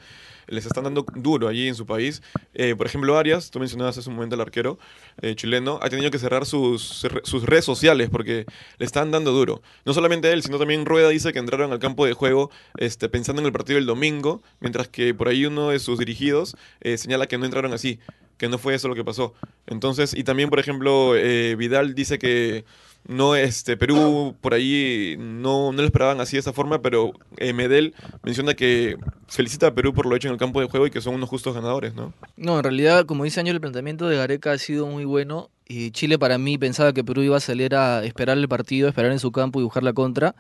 les 0.48 0.65
están 0.65 0.84
dando 0.84 1.06
duro 1.15 1.48
allí 1.48 1.68
en 1.68 1.75
su 1.75 1.86
país. 1.86 2.22
Eh, 2.53 2.75
por 2.75 2.86
ejemplo, 2.86 3.18
Arias, 3.18 3.50
tú 3.50 3.60
mencionabas 3.60 3.98
hace 3.98 4.10
un 4.10 4.15
momento 4.15 4.36
al 4.36 4.41
arquero 4.41 4.77
eh, 5.22 5.36
chileno, 5.36 5.79
ha 5.82 5.89
tenido 5.89 6.12
que 6.12 6.20
cerrar 6.20 6.46
sus, 6.46 7.08
sus 7.24 7.44
redes 7.44 7.65
sociales 7.65 8.10
porque 8.12 8.46
le 8.77 8.86
están 8.86 9.10
dando 9.10 9.32
duro. 9.32 9.62
No 9.86 9.94
solamente 9.94 10.32
él, 10.32 10.44
sino 10.44 10.60
también 10.60 10.86
Rueda 10.86 11.10
dice 11.10 11.34
que 11.34 11.39
entraron 11.39 11.72
al 11.72 11.79
campo 11.79 12.06
de 12.06 12.13
juego 12.13 12.51
este, 12.77 13.10
pensando 13.10 13.41
en 13.41 13.46
el 13.48 13.51
partido 13.51 13.77
del 13.77 13.86
domingo, 13.88 14.44
mientras 14.60 14.88
que 14.89 15.13
por 15.15 15.27
ahí 15.29 15.45
uno 15.48 15.70
de 15.70 15.80
sus 15.80 16.00
dirigidos 16.00 16.56
eh, 16.82 16.98
señala 16.98 17.28
que 17.28 17.38
no 17.38 17.46
entraron 17.46 17.74
así, 17.74 18.00
que 18.38 18.50
no 18.50 18.58
fue 18.58 18.75
eso 18.75 18.88
lo 18.88 18.96
que 18.96 19.04
pasó. 19.04 19.34
Entonces, 19.68 20.14
y 20.14 20.24
también, 20.24 20.50
por 20.50 20.60
ejemplo, 20.60 21.16
eh, 21.16 21.56
Vidal 21.56 21.96
dice 21.96 22.20
que 22.20 22.66
no, 23.08 23.36
este, 23.36 23.78
Perú 23.78 24.36
por 24.42 24.56
ahí 24.56 25.16
no, 25.20 25.72
no 25.72 25.82
lo 25.82 25.84
esperaban 25.84 26.20
así 26.22 26.38
de 26.38 26.40
esa 26.40 26.54
forma, 26.54 26.82
pero 26.82 27.12
eh, 27.38 27.54
Medel 27.54 27.94
menciona 28.24 28.56
que 28.56 28.98
felicita 29.28 29.68
a 29.68 29.75
Perú 29.75 29.94
por 29.94 30.08
lo 30.08 30.16
hecho 30.16 30.28
en 30.28 30.34
el 30.34 30.40
campo 30.40 30.60
de 30.60 30.68
juego 30.68 30.88
y 30.88 30.92
que 30.92 31.02
son 31.02 31.14
unos 31.14 31.30
justos 31.30 31.54
ganadores, 31.54 31.94
¿no? 31.94 32.14
No, 32.36 32.58
en 32.58 32.64
realidad, 32.64 33.06
como 33.06 33.24
dice 33.24 33.40
Año, 33.40 33.52
el 33.52 33.62
planteamiento 33.62 34.08
de 34.08 34.18
Gareca 34.18 34.54
ha 34.54 34.58
sido 34.58 34.88
muy 34.88 35.06
bueno. 35.06 35.52
Y 35.68 35.92
Chile, 35.92 36.18
para 36.18 36.38
mí, 36.38 36.58
pensaba 36.58 36.94
que 36.94 37.04
Perú 37.04 37.22
iba 37.22 37.38
a 37.38 37.42
salir 37.42 37.75
a 37.75 38.04
esperar 38.04 38.38
el 38.38 38.48
partido, 38.48 38.88
esperar 38.88 39.12
en 39.12 39.20
su 39.20 39.32
campo 39.32 39.60
y 39.60 39.64
buscar 39.64 39.84
la 39.84 39.94
contra. 39.94 40.36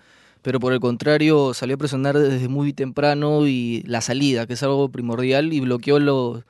Pero 0.45 0.59
por 0.59 0.73
el 0.73 0.79
contrario, 0.79 1.55
salió 1.55 1.73
a 1.73 1.77
presionar 1.79 2.15
desde 2.17 2.47
muy 2.47 2.71
temprano 2.71 3.47
y 3.47 3.81
la 3.87 3.99
salida, 4.01 4.45
que 4.45 4.53
es 4.53 4.61
algo 4.61 4.89
primordial, 4.89 5.51
y 5.51 5.59
bloqueó 5.59 5.97
los, 5.99 6.43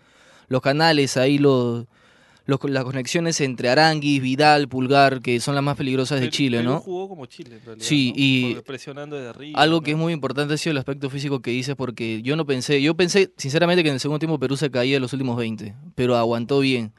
los 0.49 0.61
canales, 0.61 1.15
ahí 1.15 1.37
los, 1.37 1.85
los- 2.45 2.59
las 2.65 2.83
conexiones 2.83 3.39
entre 3.39 3.69
Aranguis, 3.69 4.21
Vidal, 4.21 4.67
Pulgar, 4.67 5.21
que 5.21 5.39
son 5.39 5.55
las 5.55 5.63
más 5.63 5.77
peligrosas 5.77 6.19
de 6.19 6.25
Perú- 6.27 6.35
Chile, 6.35 6.57
Perú 6.57 6.69
¿no? 6.71 6.79
jugó 6.81 7.07
como 7.07 7.25
Chile, 7.25 7.55
en 7.55 7.65
realidad, 7.65 7.85
Sí, 7.87 8.09
¿no? 8.09 8.15
y 8.17 8.55
presionando 8.65 9.15
desde 9.15 9.29
arriba. 9.29 9.59
Algo 9.61 9.77
¿no? 9.77 9.81
que 9.83 9.91
es 9.91 9.97
muy 9.97 10.11
importante 10.11 10.53
ha 10.53 10.57
sido 10.57 10.71
el 10.71 10.77
aspecto 10.79 11.09
físico 11.09 11.41
que 11.41 11.51
dices, 11.51 11.75
porque 11.77 12.21
yo 12.21 12.35
no 12.35 12.45
pensé, 12.45 12.81
yo 12.81 12.95
pensé 12.95 13.31
sinceramente 13.37 13.81
que 13.81 13.87
en 13.89 13.95
el 13.95 14.01
segundo 14.01 14.19
tiempo 14.19 14.37
Perú 14.39 14.57
se 14.57 14.69
caía 14.69 14.97
en 14.97 15.01
los 15.03 15.13
últimos 15.13 15.37
20, 15.37 15.73
pero 15.95 16.17
aguantó 16.17 16.59
bien. 16.59 16.91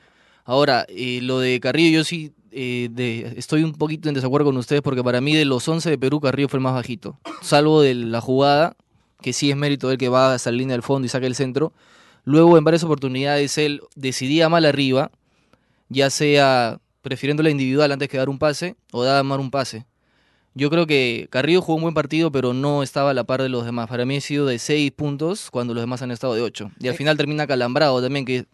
Ahora, 0.46 0.86
eh, 0.88 1.20
lo 1.22 1.40
de 1.40 1.60
Carrillo, 1.60 1.98
yo 1.98 2.04
sí 2.04 2.32
eh, 2.58 2.88
de, 2.90 3.34
estoy 3.36 3.62
un 3.62 3.72
poquito 3.72 4.08
en 4.08 4.14
desacuerdo 4.14 4.46
con 4.46 4.56
ustedes 4.56 4.80
porque 4.82 5.04
para 5.04 5.20
mí 5.20 5.34
de 5.36 5.44
los 5.44 5.68
11 5.68 5.90
de 5.90 5.98
Perú, 5.98 6.20
Carrillo 6.20 6.48
fue 6.48 6.56
el 6.58 6.62
más 6.62 6.72
bajito. 6.74 7.18
Salvo 7.42 7.82
de 7.82 7.94
la 7.94 8.20
jugada, 8.20 8.76
que 9.20 9.32
sí 9.32 9.50
es 9.50 9.56
mérito 9.56 9.88
del 9.88 9.98
que 9.98 10.08
va 10.08 10.34
hasta 10.34 10.50
la 10.50 10.56
línea 10.56 10.74
del 10.74 10.82
fondo 10.82 11.04
y 11.06 11.08
saca 11.08 11.26
el 11.26 11.34
centro. 11.34 11.72
Luego, 12.24 12.56
en 12.58 12.64
varias 12.64 12.82
oportunidades, 12.82 13.56
él 13.58 13.82
decidía 13.94 14.48
mal 14.48 14.64
arriba, 14.64 15.10
ya 15.88 16.10
sea 16.10 16.80
prefiriendo 17.02 17.42
la 17.42 17.50
individual 17.50 17.92
antes 17.92 18.08
que 18.08 18.16
dar 18.16 18.28
un 18.28 18.38
pase 18.38 18.74
o 18.90 19.04
dar 19.04 19.22
mal 19.22 19.38
un 19.38 19.50
pase. 19.50 19.86
Yo 20.54 20.70
creo 20.70 20.86
que 20.86 21.28
Carrillo 21.30 21.60
jugó 21.60 21.76
un 21.76 21.82
buen 21.82 21.94
partido, 21.94 22.32
pero 22.32 22.54
no 22.54 22.82
estaba 22.82 23.10
a 23.10 23.14
la 23.14 23.24
par 23.24 23.42
de 23.42 23.50
los 23.50 23.66
demás. 23.66 23.88
Para 23.88 24.06
mí 24.06 24.16
ha 24.16 24.20
sido 24.22 24.46
de 24.46 24.58
6 24.58 24.90
puntos 24.92 25.50
cuando 25.50 25.74
los 25.74 25.82
demás 25.82 26.00
han 26.00 26.10
estado 26.10 26.32
de 26.34 26.40
8. 26.40 26.70
Y 26.80 26.88
al 26.88 26.94
Eh. 26.94 26.96
final 26.96 27.16
termina 27.18 27.46
calambrado 27.46 28.00
también, 28.00 28.24
que 28.24 28.46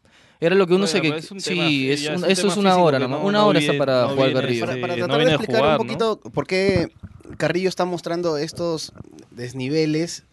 era 0.47 0.55
lo 0.57 0.67
que 0.67 0.75
uno 0.75 0.87
Bueno, 0.87 0.93
se 0.93 1.01
que 1.01 1.17
es 1.17 1.45
sí, 1.45 1.91
es 1.91 2.09
un- 2.09 2.25
eso 2.31 2.49
es 2.49 2.57
una 2.57 2.71
físico 2.71 2.83
hora 2.85 2.99
no- 2.99 3.21
Una 3.23 3.39
no 3.39 3.47
hora 3.47 3.59
está 3.61 3.77
para 3.79 4.03
no 4.03 4.09
jugar 4.11 4.27
viene, 4.29 4.41
Carrillo. 4.41 4.61
Para, 4.67 4.75
Sí, 4.75 4.81
para 4.81 4.97
no 4.97 5.07
tratar 5.07 5.25
de 5.27 5.33
explicar 5.35 5.57
jugar, 5.61 5.81
un 5.81 5.87
¿no? 5.87 5.93
poquito 5.99 6.21
por 6.33 6.47
qué 6.47 6.89
Carrillo 7.39 7.69
está 7.69 7.85
mostrando 7.85 8.37
estos 8.37 8.93
desniveles, 9.31 10.25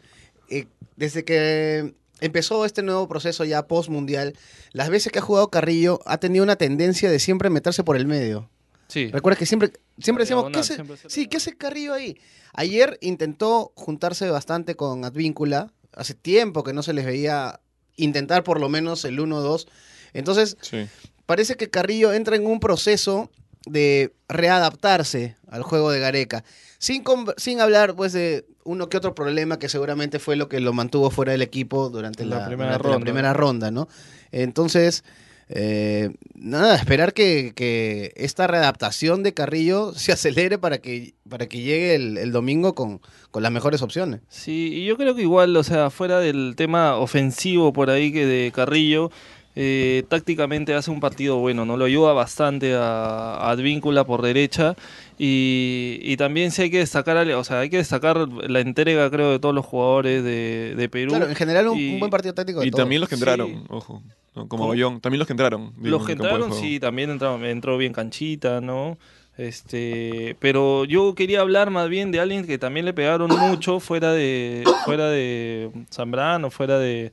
eh, 0.49 0.65
desde 0.95 1.23
que 1.23 1.93
empezó 2.21 2.65
este 2.65 2.83
nuevo 2.83 3.07
proceso 3.07 3.45
ya 3.45 3.67
post-mundial, 3.67 4.33
las 4.73 4.89
veces 4.89 5.11
que 5.11 5.19
ha 5.19 5.21
jugado 5.21 5.49
Carrillo 5.49 5.99
ha 6.05 6.17
tenido 6.17 6.43
una 6.43 6.55
tendencia 6.55 7.09
de 7.09 7.19
siempre 7.19 7.49
meterse 7.49 7.83
por 7.83 7.95
el 7.95 8.05
medio. 8.07 8.49
Sí. 8.87 9.09
Recuerda 9.11 9.37
que 9.37 9.45
siempre, 9.45 9.71
siempre 9.99 10.23
decíamos, 10.23 10.49
¿qué 10.51 10.59
hace, 10.59 10.75
siempre 10.75 10.97
sí, 11.07 11.27
¿qué 11.27 11.37
hace 11.37 11.55
Carrillo 11.55 11.93
ahí? 11.93 12.17
Ayer 12.53 12.97
intentó 13.01 13.71
juntarse 13.75 14.29
bastante 14.31 14.75
con 14.75 15.05
Advíncula, 15.05 15.71
hace 15.93 16.15
tiempo 16.15 16.63
que 16.63 16.73
no 16.73 16.81
se 16.83 16.93
les 16.93 17.05
veía 17.05 17.59
intentar 17.97 18.43
por 18.43 18.59
lo 18.59 18.67
menos 18.69 19.05
el 19.05 19.19
1-2. 19.19 19.67
Entonces, 20.13 20.57
Sí. 20.61 20.87
parece 21.25 21.55
que 21.55 21.69
Carrillo 21.69 22.13
entra 22.13 22.35
en 22.35 22.45
un 22.45 22.59
proceso 22.59 23.29
de 23.65 24.13
readaptarse 24.27 25.35
al 25.49 25.63
juego 25.63 25.91
de 25.91 25.99
Gareca, 25.99 26.43
sin, 26.77 27.03
sin 27.37 27.59
hablar 27.61 27.95
pues 27.95 28.13
de 28.13 28.45
uno 28.63 28.87
que 28.89 28.97
otro 28.97 29.13
problema 29.15 29.59
que 29.59 29.69
seguramente 29.69 30.19
fue 30.19 30.35
lo 30.35 30.47
que 30.49 30.59
lo 30.59 30.73
mantuvo 30.73 31.09
fuera 31.09 31.31
del 31.33 31.41
equipo 31.41 31.89
durante 31.89 32.25
La 32.25 32.39
la, 32.39 32.45
primera 32.47 32.69
durante 32.77 32.87
la 32.87 32.93
ronda. 32.93 33.05
primera 33.05 33.33
ronda, 33.33 33.71
¿no? 33.71 33.87
Entonces, 34.31 35.03
eh, 35.49 36.11
nada, 36.35 36.75
esperar 36.75 37.13
que, 37.13 37.53
que 37.55 38.13
esta 38.15 38.45
readaptación 38.47 39.23
de 39.23 39.33
Carrillo 39.33 39.93
se 39.95 40.11
acelere 40.11 40.57
para 40.57 40.77
que, 40.79 41.15
para 41.27 41.47
que 41.47 41.59
llegue 41.61 41.95
el, 41.95 42.17
el 42.17 42.31
domingo 42.31 42.75
con, 42.75 43.01
con 43.31 43.43
las 43.43 43.51
mejores 43.51 43.81
opciones. 43.81 44.21
Sí, 44.29 44.69
y 44.73 44.85
yo 44.85 44.95
creo 44.97 45.15
que 45.15 45.23
igual, 45.23 45.55
o 45.57 45.63
sea, 45.63 45.89
fuera 45.89 46.19
del 46.19 46.53
tema 46.55 46.95
ofensivo 46.97 47.73
por 47.73 47.89
ahí 47.89 48.13
que 48.13 48.25
de 48.25 48.51
Carrillo, 48.51 49.11
eh, 49.55 50.03
tácticamente 50.07 50.73
hace 50.73 50.91
un 50.91 50.99
partido 50.99 51.37
bueno, 51.37 51.65
¿no? 51.65 51.75
Lo 51.75 51.85
ayuda 51.85 52.13
bastante 52.13 52.75
a, 52.75 53.33
a 53.35 53.49
Advíncula 53.51 54.03
por 54.05 54.21
derecha 54.21 54.75
y, 55.17 55.99
y 56.01 56.15
también 56.17 56.51
sí 56.51 56.61
hay 56.63 56.69
que 56.71 56.77
destacar, 56.79 57.17
o 57.31 57.43
sea, 57.43 57.59
hay 57.59 57.69
que 57.69 57.77
destacar 57.77 58.17
la 58.29 58.59
entrega, 58.61 59.09
creo, 59.09 59.31
de 59.31 59.39
todos 59.39 59.53
los 59.55 59.65
jugadores 59.65 60.23
de, 60.23 60.75
de 60.77 60.89
Perú. 60.89 61.09
Claro, 61.11 61.27
en 61.29 61.35
general 61.35 61.67
un, 61.69 61.77
y- 61.77 61.93
un 61.93 61.99
buen 61.99 62.11
partido 62.11 62.33
táctico 62.33 62.61
de 62.61 62.67
Y 62.67 62.71
todos. 62.71 62.83
también 62.83 63.01
los 63.01 63.09
que 63.09 63.15
Sí. 63.17 63.21
entraron, 63.21 63.65
ojo. 63.69 64.01
¿no? 64.35 64.47
Como. 64.47 64.67
Bayón, 64.69 65.01
también 65.01 65.19
los 65.19 65.27
que 65.27 65.33
entraron. 65.33 65.73
Los 65.81 66.05
que 66.05 66.11
entraron, 66.13 66.53
sí, 66.53 66.79
también 66.79 67.09
entró, 67.09 67.43
entró 67.43 67.77
bien 67.77 67.91
Canchita, 67.91 68.61
¿no? 68.61 68.97
Este, 69.37 70.35
pero 70.39 70.85
yo 70.85 71.15
quería 71.15 71.41
hablar 71.41 71.71
más 71.71 71.89
bien 71.89 72.11
de 72.11 72.19
alguien 72.19 72.45
que 72.45 72.57
también 72.57 72.85
le 72.85 72.93
pegaron 72.93 73.29
mucho 73.31 73.79
fuera 73.79 74.13
de 74.13 74.63
fuera 74.85 75.09
de 75.09 75.71
Zambrano, 75.91 76.51
fuera 76.51 76.77
de, 76.77 77.11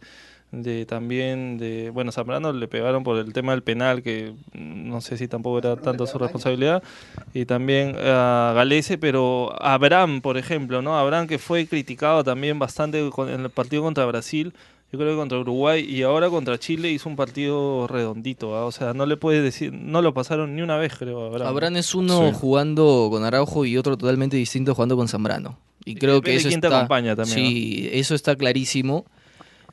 de 0.53 0.87
también 0.87 1.59
de 1.59 1.91
bueno, 1.91 2.13
Zambrano 2.13 2.53
le 2.53 2.69
pegaron 2.69 3.03
por 3.05 3.19
el 3.19 3.33
tema 3.33 3.53
del 3.53 3.63
penal 3.63 4.03
que 4.03 4.33
no 4.55 5.01
sé 5.01 5.17
si 5.19 5.29
tampoco 5.29 5.59
era 5.59 5.77
tanto 5.77 6.07
su 6.07 6.19
responsabilidad 6.19 6.83
y 7.35 7.45
también 7.47 7.97
a 7.99 8.53
Galese, 8.55 8.97
pero 8.97 9.53
a 9.61 9.75
Abraham, 9.75 10.21
por 10.21 10.39
ejemplo, 10.39 10.83
¿no? 10.83 10.97
Abraham 10.99 11.27
que 11.27 11.39
fue 11.39 11.67
criticado 11.67 12.23
también 12.25 12.59
bastante 12.59 13.11
con- 13.11 13.29
en 13.29 13.41
el 13.41 13.51
partido 13.51 13.83
contra 13.83 14.07
Brasil. 14.07 14.53
Yo 14.93 15.01
creo 15.01 15.11
que 15.11 15.17
contra 15.17 15.39
Uruguay 15.41 15.85
y 15.85 16.03
ahora 16.03 16.31
contra 16.31 16.59
Chile 16.59 16.93
hizo 16.93 17.09
un 17.09 17.17
partido 17.17 17.89
redondito, 17.89 18.55
¿ah? 18.57 18.65
o 18.67 18.73
sea, 18.73 18.95
no 18.95 19.05
le 19.05 19.17
puedes 19.17 19.43
decir, 19.43 19.73
no 19.73 20.01
lo 20.01 20.15
pasaron 20.15 20.55
ni 20.55 20.63
una 20.63 20.77
vez, 20.77 20.95
creo. 20.97 21.25
a 21.25 21.27
Abraham. 21.27 21.49
Abraham 21.49 21.77
es 21.77 21.93
uno 21.95 22.29
Sí. 22.31 22.37
jugando 22.41 23.09
con 23.11 23.25
Araujo 23.25 23.65
y 23.65 23.77
otro 23.77 23.97
totalmente 23.99 24.37
distinto 24.37 24.75
jugando 24.77 24.97
con 24.97 25.09
Zambrano. 25.09 25.59
Y 25.85 25.91
Y 25.91 25.95
creo 25.97 26.15
depende 26.15 26.31
que 26.31 26.37
eso 26.39 26.49
quién 26.49 26.61
te 26.61 26.69
está, 26.69 26.79
acompaña 26.79 27.17
también, 27.17 27.37
Sí, 27.37 27.89
eso 27.93 28.15
está 28.15 28.37
clarísimo. 28.37 29.05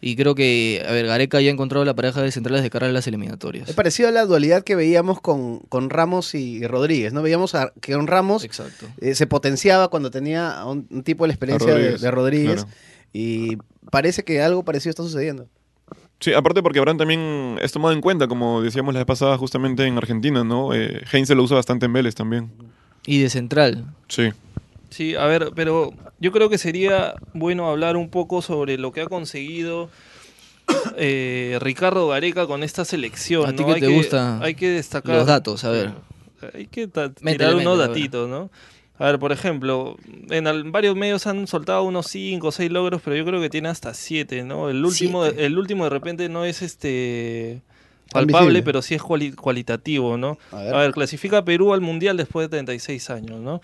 Y 0.06 0.18
creo 0.18 0.36
que, 0.36 0.84
a 0.86 0.92
ver, 0.92 1.06
Gareca 1.08 1.40
ya 1.40 1.48
ha 1.50 1.54
encontrado 1.54 1.86
la 1.86 1.94
pareja 1.96 2.22
de 2.22 2.30
centrales 2.30 2.62
de 2.62 2.70
cara 2.70 2.88
a 2.88 2.92
las 2.92 3.08
eliminatorias. 3.08 3.70
Es 3.70 3.76
parecido 3.76 4.10
a 4.10 4.12
la 4.12 4.26
dualidad 4.26 4.62
que 4.62 4.76
veíamos 4.76 5.22
con, 5.22 5.60
con 5.70 5.90
Ramos 5.90 6.36
y 6.36 6.68
Rodríguez, 6.68 7.14
¿no? 7.14 7.22
Veíamos 7.22 7.56
a- 7.56 7.72
que 7.80 7.94
con 7.94 8.08
Ramos 8.08 8.44
Exacto. 8.44 8.86
eh, 9.00 9.16
se 9.16 9.28
potenciaba 9.28 9.88
cuando 9.88 10.12
tenía 10.12 10.60
a 10.60 10.66
un, 10.70 10.88
un 10.92 11.04
tipo 11.04 11.24
de 11.24 11.30
la 11.30 11.34
experiencia 11.36 11.68
de- 11.70 11.74
Rodríguez, 11.76 12.02
de, 12.02 12.12
Rodríguez. 12.12 12.54
claro. 12.64 12.70
Y 13.14 13.58
parece 13.92 14.24
que 14.24 14.42
algo 14.42 14.64
parecido 14.66 14.90
está 14.90 15.04
sucediendo. 15.04 15.48
Sí, 16.20 16.34
aparte 16.34 16.62
porque 16.62 16.80
Abraham 16.80 16.98
también 16.98 17.58
es 17.62 17.72
tomado 17.72 17.94
en 17.94 18.02
cuenta, 18.02 18.28
como 18.28 18.62
decíamos 18.62 18.94
la 18.94 19.00
vez 19.00 19.08
pasada 19.08 19.38
justamente 19.38 19.86
en 19.86 19.98
Argentina, 19.98 20.44
¿no? 20.44 20.74
Eh, 20.74 21.02
Heinz 21.14 21.30
lo 21.30 21.44
usa 21.44 21.56
bastante 21.56 21.86
en 21.86 21.94
Vélez 21.94 22.14
también. 22.14 22.52
Y 23.06 23.22
de 23.22 23.30
central. 23.30 23.86
Sí. 24.10 24.32
Sí, 24.94 25.16
a 25.16 25.26
ver, 25.26 25.50
pero 25.56 25.92
yo 26.20 26.32
creo 26.32 26.50
que 26.50 26.60
sería 26.60 27.16
bueno 27.34 27.68
hablar 27.68 27.98
un 27.98 28.10
poco 28.10 28.44
sobre 28.44 28.78
lo 28.78 28.92
que 28.92 29.02
ha 29.02 29.08
conseguido 29.08 29.90
eh, 30.98 31.58
Ricardo 31.62 32.10
Gareca 32.10 32.46
con 32.46 32.62
esta 32.62 32.86
selección. 32.86 33.50
A 33.50 33.56
ti 33.56 33.64
¿no? 33.64 33.70
que 33.70 33.74
hay 33.74 33.82
te 33.82 33.88
que, 33.88 33.94
gusta 33.94 34.40
hay 34.40 34.54
que 34.54 34.70
destacar 34.70 35.16
Los 35.16 35.26
datos, 35.26 35.64
a 35.64 35.72
ver. 35.72 35.94
Hay 36.54 36.68
que 36.68 36.86
Métele, 36.86 37.38
tirar 37.38 37.56
unos 37.56 37.76
métele, 37.76 37.88
datitos, 37.88 38.30
¿no? 38.30 38.52
A 39.00 39.06
ver, 39.08 39.18
por 39.18 39.32
ejemplo, 39.32 39.98
en 40.30 40.72
varios 40.72 40.96
medios 40.96 41.26
han 41.26 41.48
soltado 41.48 41.82
unos 41.82 42.06
5 42.06 42.48
o 42.50 42.52
6 42.52 42.72
logros, 42.72 43.02
pero 43.04 43.16
yo 43.16 43.26
creo 43.26 43.42
que 43.42 43.50
tiene 43.50 43.70
hasta 43.70 43.96
7, 43.96 44.44
¿no? 44.44 44.70
El 44.70 44.86
último, 44.86 45.24
Siete. 45.24 45.44
el 45.44 45.58
último 45.58 45.86
de 45.86 45.90
repente 45.90 46.30
no 46.30 46.46
es 46.46 46.62
este 46.62 47.64
palpable, 48.14 48.62
pero 48.64 48.82
sí 48.82 48.96
es 48.96 49.02
cuali- 49.02 49.36
cualitativo, 49.36 50.18
¿no? 50.18 50.38
A 50.52 50.58
A 50.60 50.62
ver. 50.82 50.92
clasifica 50.92 51.40
a 51.40 51.46
Perú 51.46 51.74
al 51.74 51.82
Mundial 51.82 52.16
después 52.18 52.46
de 52.46 52.50
36 52.50 53.10
años, 53.10 53.40
¿no? 53.42 53.62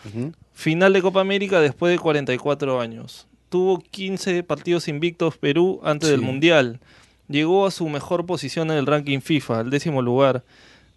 Final 0.54 0.94
de 0.94 1.02
Copa 1.02 1.22
América 1.22 1.62
después 1.62 1.92
de 1.92 2.00
44 2.00 2.82
años. 2.82 3.28
Tuvo 3.50 3.80
15 3.80 4.44
partidos 4.44 4.88
invictos 4.88 5.38
Perú 5.38 5.80
antes 5.84 6.10
del. 6.10 6.22
Mundial. 6.22 6.80
Llegó 7.28 7.66
a 7.66 7.72
su 7.72 7.88
mejor 7.90 8.26
posición 8.26 8.72
en 8.72 8.78
el 8.78 8.86
ranking 8.86 9.20
FIFA, 9.22 9.60
al 9.60 9.70
décimo 9.70 10.02
lugar. 10.02 10.44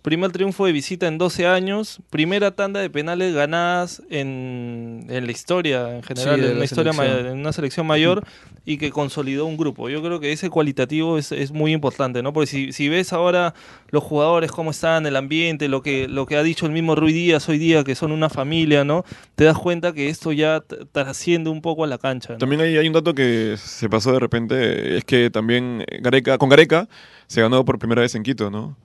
Primer 0.03 0.33
triunfo 0.33 0.67
de 0.67 0.73
visita 0.73 1.07
en 1.07 1.17
12 1.17 1.47
años. 1.47 2.01
Primera 2.11 2.51
tanda 2.51 2.81
de 2.81 2.91
penales 2.91 3.33
ganadas 3.35 4.03
en, 4.11 5.07
en 5.09 5.27
la 5.27 5.31
historia, 5.33 5.95
en 5.97 6.03
general, 6.03 6.41
Sí, 6.41 6.47
en, 6.47 6.57
una 6.57 6.65
historia 6.65 6.93
ma- 6.93 7.05
selección. 7.05 7.27
en 7.33 7.39
una 7.39 7.53
selección 7.53 7.87
mayor 7.87 8.25
y 8.65 8.79
que 8.79 8.91
consolidó 8.91 9.47
un 9.47 9.57
grupo. 9.57 9.89
Yo 9.89 10.03
creo 10.03 10.19
que 10.19 10.33
ese 10.33 10.51
cualitativo 10.51 11.19
es, 11.19 11.31
es 11.31 11.53
muy 11.53 11.73
importante, 11.73 12.21
¿no? 12.23 12.33
Porque 12.33 12.49
si, 12.49 12.73
si 12.73 12.89
ves 12.89 13.13
ahora 13.13 13.55
los 13.91 14.03
jugadores, 14.03 14.51
cómo 14.51 14.73
están, 14.73 15.07
el 15.07 15.15
ambiente, 15.15 15.69
lo 15.69 15.83
que, 15.83 16.09
lo 16.09 16.27
que 16.27 16.37
ha 16.37 16.43
dicho 16.43 16.67
el 16.67 16.73
mismo 16.73 16.95
Rui 16.97 17.13
Díaz 17.13 17.49
hoy 17.49 17.59
día, 17.59 17.85
que 17.85 17.95
son 17.95 18.11
una 18.11 18.29
familia, 18.29 18.85
¿no? 18.85 19.05
Te 19.37 19.45
das 19.45 19.57
cuenta 19.57 19.93
que 19.93 20.09
esto 20.09 20.33
ya 20.33 20.65
trasciende 20.91 21.49
un 21.49 21.63
poco 21.63 21.85
a 21.85 21.87
la 21.87 21.99
cancha. 21.99 22.33
¿no? 22.33 22.39
También 22.39 22.61
hay, 22.63 22.77
hay 22.77 22.87
un 22.89 22.93
dato 22.93 23.15
que 23.15 23.55
se 23.57 23.89
pasó 23.89 24.13
de 24.13 24.19
repente, 24.19 24.97
es 24.97 25.05
que 25.05 25.31
también 25.31 25.85
Gareca, 26.01 26.39
con 26.39 26.49
Gareca 26.49 26.89
se 27.29 27.41
ganó 27.41 27.65
por 27.65 27.79
primera 27.79 28.03
vez 28.03 28.15
en 28.17 28.25
Quito, 28.25 28.51
¿no? 28.51 28.77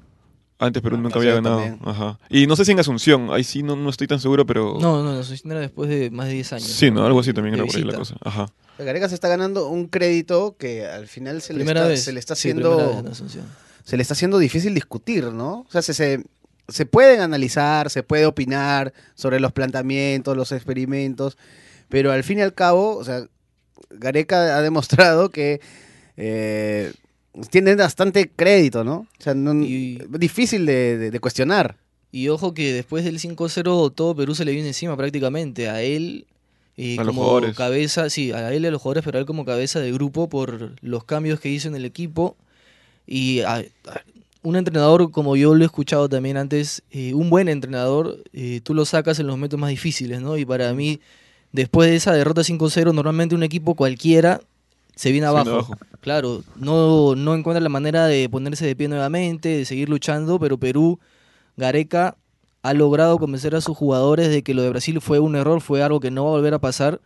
Antes 0.60 0.82
Perú 0.82 0.96
Ah, 0.98 1.02
nunca 1.02 1.14
sí, 1.14 1.20
había 1.20 1.36
ganado. 1.36 1.60
también. 1.60 1.80
Ajá. 1.86 2.20
Y 2.30 2.48
no 2.48 2.56
sé 2.56 2.66
si 2.66 2.72
en 2.72 2.80
Asunción, 2.80 3.30
ahí 3.32 3.44
sí 3.44 3.62
no, 3.64 3.76
no 3.76 3.90
estoy 3.90 4.08
tan 4.08 4.20
seguro, 4.20 4.46
pero... 4.46 4.78
No, 4.80 5.04
no, 5.04 5.14
la 5.14 5.20
asociación 5.20 5.52
era 5.52 5.62
después 5.62 5.90
de 5.90 6.10
más 6.10 6.28
de 6.28 6.34
10 6.34 6.54
años. 6.54 6.68
Sí, 6.68 6.90
¿no? 6.90 7.06
Algo 7.06 7.20
así 7.20 7.32
también 7.34 7.56
De 7.56 7.62
era 7.62 7.68
por 7.68 7.76
ahí 7.76 7.84
la 7.84 7.94
cosa. 7.98 8.16
Ajá. 8.24 8.48
Gareca 8.80 9.08
se 9.10 9.16
está 9.16 9.28
ganando 9.28 9.68
un 9.70 9.88
crédito 9.88 10.56
que 10.58 10.86
al 10.86 11.08
final 11.08 11.42
se, 11.42 11.54
le 11.54 11.64
está, 11.64 11.96
se 11.98 12.12
le 12.14 12.20
está 12.20 12.36
Sí, 12.36 12.50
haciendo 12.50 13.00
en 13.00 13.08
Asunción. 13.08 13.46
se 13.84 13.98
le 13.98 14.02
está 14.02 14.14
haciendo 14.14 14.38
difícil 14.40 14.74
discutir, 14.74 15.26
¿no? 15.26 15.62
O 15.62 15.72
sea, 15.72 15.82
se, 15.82 15.94
se, 15.94 16.24
se 16.68 16.86
pueden 16.86 17.22
analizar, 17.22 17.90
se 17.90 18.04
puede 18.04 18.26
opinar 18.26 18.94
sobre 19.16 19.40
los 19.40 19.52
planteamientos, 19.52 20.36
los 20.38 20.52
experimentos, 20.52 21.38
pero 21.90 22.12
al 22.12 22.24
fin 22.24 22.40
y 22.40 22.42
al 22.42 22.54
cabo, 22.54 22.98
o 22.98 23.04
sea, 23.04 23.24
Gareca 23.92 24.58
ha 24.58 24.62
demostrado 24.62 25.30
que 25.30 25.60
eh, 26.18 26.94
tiene 27.50 27.76
bastante 27.76 28.30
crédito, 28.30 28.84
¿no? 28.84 28.96
O 29.20 29.24
sea, 29.24 29.34
no- 29.34 29.54
Y- 29.64 30.00
difícil 30.20 30.66
de, 30.66 30.98
de- 30.98 31.12
de 31.12 31.20
cuestionar. 31.20 31.78
Y 32.12 32.30
ojo 32.30 32.54
que 32.54 32.74
después 32.74 33.04
del 33.04 33.20
5-0 33.20 33.92
todo 33.92 34.16
Perú 34.16 34.34
se 34.36 34.46
le 34.46 34.52
vino 34.54 34.66
encima 34.68 34.96
prácticamente. 34.96 35.70
A 35.70 35.82
él 35.82 36.26
eh, 36.78 36.94
A 37.00 37.04
los 37.04 37.08
como 37.08 37.24
jugadores. 37.24 37.56
cabeza, 37.56 38.10
sí, 38.10 38.32
a 38.32 38.54
él 38.54 38.64
y 38.64 38.68
a 38.68 38.72
los 38.72 38.82
jugadores, 38.82 39.04
pero 39.04 39.18
a 39.18 39.22
él 39.22 39.26
como 39.26 39.46
cabeza 39.46 39.80
de 39.80 39.92
grupo 39.92 40.30
por 40.30 40.74
los 40.82 41.04
cambios 41.04 41.40
que 41.40 41.50
hizo 41.50 41.68
en 41.68 41.76
el 41.76 41.86
equipo. 41.86 42.38
Y 43.06 43.42
a- 43.42 43.56
a- 43.56 43.66
un 44.44 44.56
entrenador, 44.56 45.12
como 45.12 45.36
yo 45.36 45.56
lo 45.56 45.64
he 45.64 45.66
escuchado 45.66 46.08
también 46.08 46.38
antes, 46.38 46.84
eh, 46.92 47.14
un 47.14 47.30
buen 47.30 47.50
entrenador, 47.50 48.24
eh, 48.32 48.62
tú 48.64 48.74
lo 48.74 48.86
sacas 48.86 49.20
en 49.20 49.28
los 49.28 49.36
momentos 49.36 49.60
más 49.60 49.70
difíciles, 49.72 50.22
¿no? 50.22 50.38
Y 50.38 50.46
para 50.46 50.72
mí, 50.74 51.02
después 51.52 51.90
de 51.90 51.96
esa 51.98 52.14
derrota 52.14 52.44
5-0, 52.44 52.94
normalmente 52.94 53.36
un 53.36 53.44
equipo 53.44 53.74
cualquiera 53.76 54.40
se 54.98 55.12
viene 55.12 55.28
abajo. 55.28 55.78
Claro, 56.02 56.44
no, 56.56 57.16
no 57.16 57.36
encuentra 57.36 57.62
la 57.62 57.70
manera 57.70 58.08
de 58.08 58.28
ponerse 58.30 58.66
de 58.66 58.76
pie 58.76 58.88
nuevamente, 58.88 59.50
de 59.50 59.66
seguir 59.66 59.90
luchando, 59.90 60.40
pero 60.40 60.58
Perú, 60.58 61.00
Gareca, 61.56 62.18
ha 62.64 62.74
logrado 62.74 63.18
convencer 63.20 63.56
a 63.56 63.62
sus 63.62 63.78
jugadores 63.78 64.30
de 64.30 64.42
que 64.42 64.54
lo 64.54 64.64
de 64.64 64.70
Brasil 64.70 65.00
fue 65.02 65.20
un 65.20 65.36
error, 65.36 65.62
fue 65.62 65.84
algo 65.84 66.00
que 66.00 66.12
no 66.12 66.24
va 66.24 66.32
a 66.32 66.34
volver 66.34 66.54
a 66.54 66.60
pasar. 66.60 67.00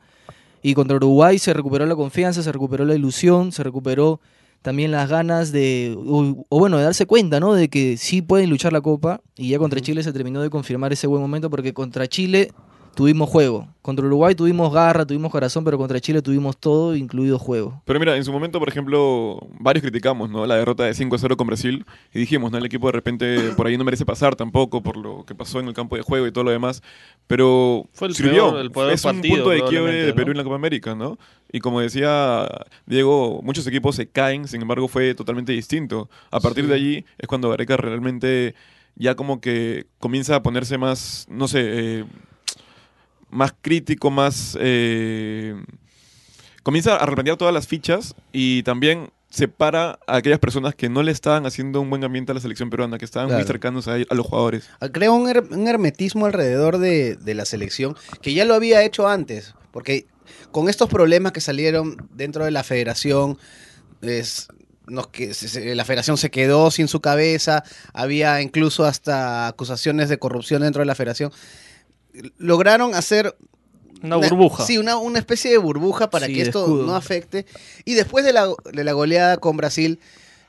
Y 0.63 0.73
contra 0.73 0.95
Uruguay 0.95 1.37
se 1.37 1.53
recuperó 1.53 1.85
la 1.85 1.95
confianza, 1.95 2.41
se 2.41 2.51
recuperó 2.51 2.85
la 2.85 2.95
ilusión, 2.95 3.51
se 3.51 3.63
recuperó 3.63 4.21
también 4.61 4.91
las 4.91 5.09
ganas 5.09 5.51
de, 5.51 5.97
o, 5.97 6.45
o 6.47 6.59
bueno, 6.59 6.77
de 6.77 6.83
darse 6.83 7.05
cuenta, 7.05 7.39
¿no? 7.39 7.53
De 7.53 7.67
que 7.67 7.97
sí 7.97 8.21
pueden 8.21 8.49
luchar 8.49 8.71
la 8.71 8.81
Copa. 8.81 9.21
Y 9.35 9.49
ya 9.49 9.57
contra 9.57 9.81
Chile 9.81 10.03
se 10.03 10.13
terminó 10.13 10.41
de 10.41 10.49
confirmar 10.49 10.93
ese 10.93 11.07
buen 11.07 11.21
momento 11.21 11.49
porque 11.49 11.73
contra 11.73 12.07
Chile 12.07 12.51
tuvimos 12.95 13.29
juego. 13.29 13.67
Contra 13.81 14.05
Uruguay 14.05 14.35
tuvimos 14.35 14.71
garra, 14.71 15.05
tuvimos 15.07 15.31
corazón, 15.31 15.63
pero 15.63 15.77
contra 15.77 15.99
Chile 15.99 16.21
tuvimos 16.21 16.57
todo, 16.57 16.95
incluido 16.95 17.39
juego. 17.39 17.81
Pero 17.85 17.99
mira, 17.99 18.15
en 18.15 18.23
su 18.23 18.31
momento, 18.31 18.59
por 18.59 18.69
ejemplo, 18.69 19.39
varios 19.59 19.81
criticamos 19.81 20.29
¿no? 20.29 20.45
la 20.45 20.55
derrota 20.55 20.83
de 20.83 20.93
5 20.93 21.15
a 21.15 21.19
0 21.19 21.35
con 21.37 21.47
Brasil 21.47 21.85
y 22.13 22.19
dijimos, 22.19 22.51
¿no? 22.51 22.57
el 22.59 22.65
equipo 22.65 22.87
de 22.87 22.91
repente 22.91 23.37
por 23.57 23.65
ahí 23.65 23.77
no 23.77 23.83
merece 23.83 24.05
pasar 24.05 24.35
tampoco 24.35 24.83
por 24.83 24.97
lo 24.97 25.25
que 25.25 25.33
pasó 25.33 25.59
en 25.59 25.67
el 25.67 25.73
campo 25.73 25.95
de 25.95 26.03
juego 26.03 26.27
y 26.27 26.31
todo 26.31 26.43
lo 26.43 26.51
demás, 26.51 26.83
pero 27.27 27.87
Fue 27.93 28.07
el 28.09 28.13
sirvió. 28.15 28.51
peor- 28.51 28.59
el 28.61 28.71
peor 28.71 28.91
es 28.91 29.03
un 29.05 29.11
partido, 29.15 29.35
punto 29.35 29.49
de 29.49 29.63
quiebre 29.63 29.93
de 30.05 30.13
Perú 30.13 30.27
¿no? 30.27 30.31
en 30.33 30.37
la 30.37 30.43
Copa 30.43 30.55
América, 30.57 30.93
¿no? 30.93 31.17
Y 31.51 31.59
como 31.59 31.81
decía 31.81 32.47
Diego, 32.85 33.41
muchos 33.43 33.65
equipos 33.67 33.95
se 33.95 34.07
caen, 34.07 34.47
sin 34.47 34.61
embargo 34.61 34.87
fue 34.87 35.15
totalmente 35.15 35.53
distinto. 35.53 36.09
A 36.29 36.39
partir 36.39 36.67
de 36.67 36.75
allí 36.75 37.05
es 37.17 37.27
cuando 37.27 37.49
Gareca 37.49 37.77
realmente 37.77 38.53
ya 38.95 39.15
como 39.15 39.41
que 39.41 39.87
comienza 39.99 40.35
a 40.35 40.43
ponerse 40.43 40.77
más, 40.77 41.25
no 41.29 41.47
sé, 41.47 41.61
eh, 41.63 42.05
más 43.31 43.53
crítico, 43.61 44.11
más... 44.11 44.57
eh, 44.59 45.55
comienza 46.63 46.95
a 46.97 47.05
replantear 47.05 47.37
todas 47.37 47.53
las 47.53 47.67
fichas 47.67 48.15
y 48.31 48.63
también 48.63 49.09
separa 49.29 49.97
a 50.07 50.17
aquellas 50.17 50.39
personas 50.39 50.75
que 50.75 50.89
no 50.89 51.03
le 51.03 51.11
estaban 51.11 51.45
haciendo 51.45 51.79
un 51.81 51.89
buen 51.89 52.03
ambiente 52.03 52.33
a 52.33 52.35
la 52.35 52.41
selección 52.41 52.69
peruana, 52.69 52.97
que 52.97 53.05
estaban 53.05 53.27
muy 53.29 53.35
Claro. 53.37 53.47
cercanos 53.47 53.87
a, 53.87 53.93
a 53.95 54.13
los 54.15 54.25
jugadores. 54.27 54.69
Un, 54.81 55.27
her- 55.27 55.47
un 55.51 55.67
hermetismo 55.67 56.25
alrededor 56.25 56.77
de, 56.77 57.15
de 57.15 57.33
la 57.33 57.45
selección 57.45 57.95
que 58.21 58.33
ya 58.33 58.43
lo 58.45 58.53
había 58.53 58.83
hecho 58.83 59.07
antes, 59.07 59.55
porque 59.71 60.05
con 60.51 60.67
estos 60.69 60.89
problemas 60.89 61.31
que 61.31 61.39
salieron 61.41 61.95
dentro 62.13 62.43
de 62.43 62.51
la 62.51 62.63
federación, 62.63 63.37
es, 64.01 64.49
nos 64.85 65.07
que- 65.07 65.33
se- 65.33 65.47
se- 65.47 65.75
la 65.75 65.85
federación 65.85 66.17
se 66.17 66.29
quedó 66.29 66.69
sin 66.69 66.89
su 66.89 66.99
cabeza, 66.99 67.63
había 67.93 68.41
incluso 68.41 68.83
hasta 68.85 69.47
acusaciones 69.47 70.09
de 70.09 70.19
corrupción 70.19 70.61
dentro 70.61 70.81
de 70.81 70.85
la 70.87 70.95
federación. 70.95 71.31
Lograron 72.37 72.93
hacer 72.95 73.35
Una 74.03 74.15
burbuja. 74.17 74.65
Sí, 74.65 74.77
una, 74.77 74.97
una 74.97 75.19
especie 75.19 75.51
de 75.51 75.57
burbuja 75.57 76.09
para 76.09 76.25
Sí, 76.27 76.33
que 76.35 76.41
esto 76.41 76.61
escudo. 76.65 76.85
no 76.87 76.95
afecte. 76.95 77.45
Y 77.85 77.93
después 77.93 78.25
de 78.25 78.33
la, 78.33 78.47
de 78.73 78.83
la 78.83 78.93
goleada 78.93 79.37
con 79.37 79.57
Brasil, 79.57 79.99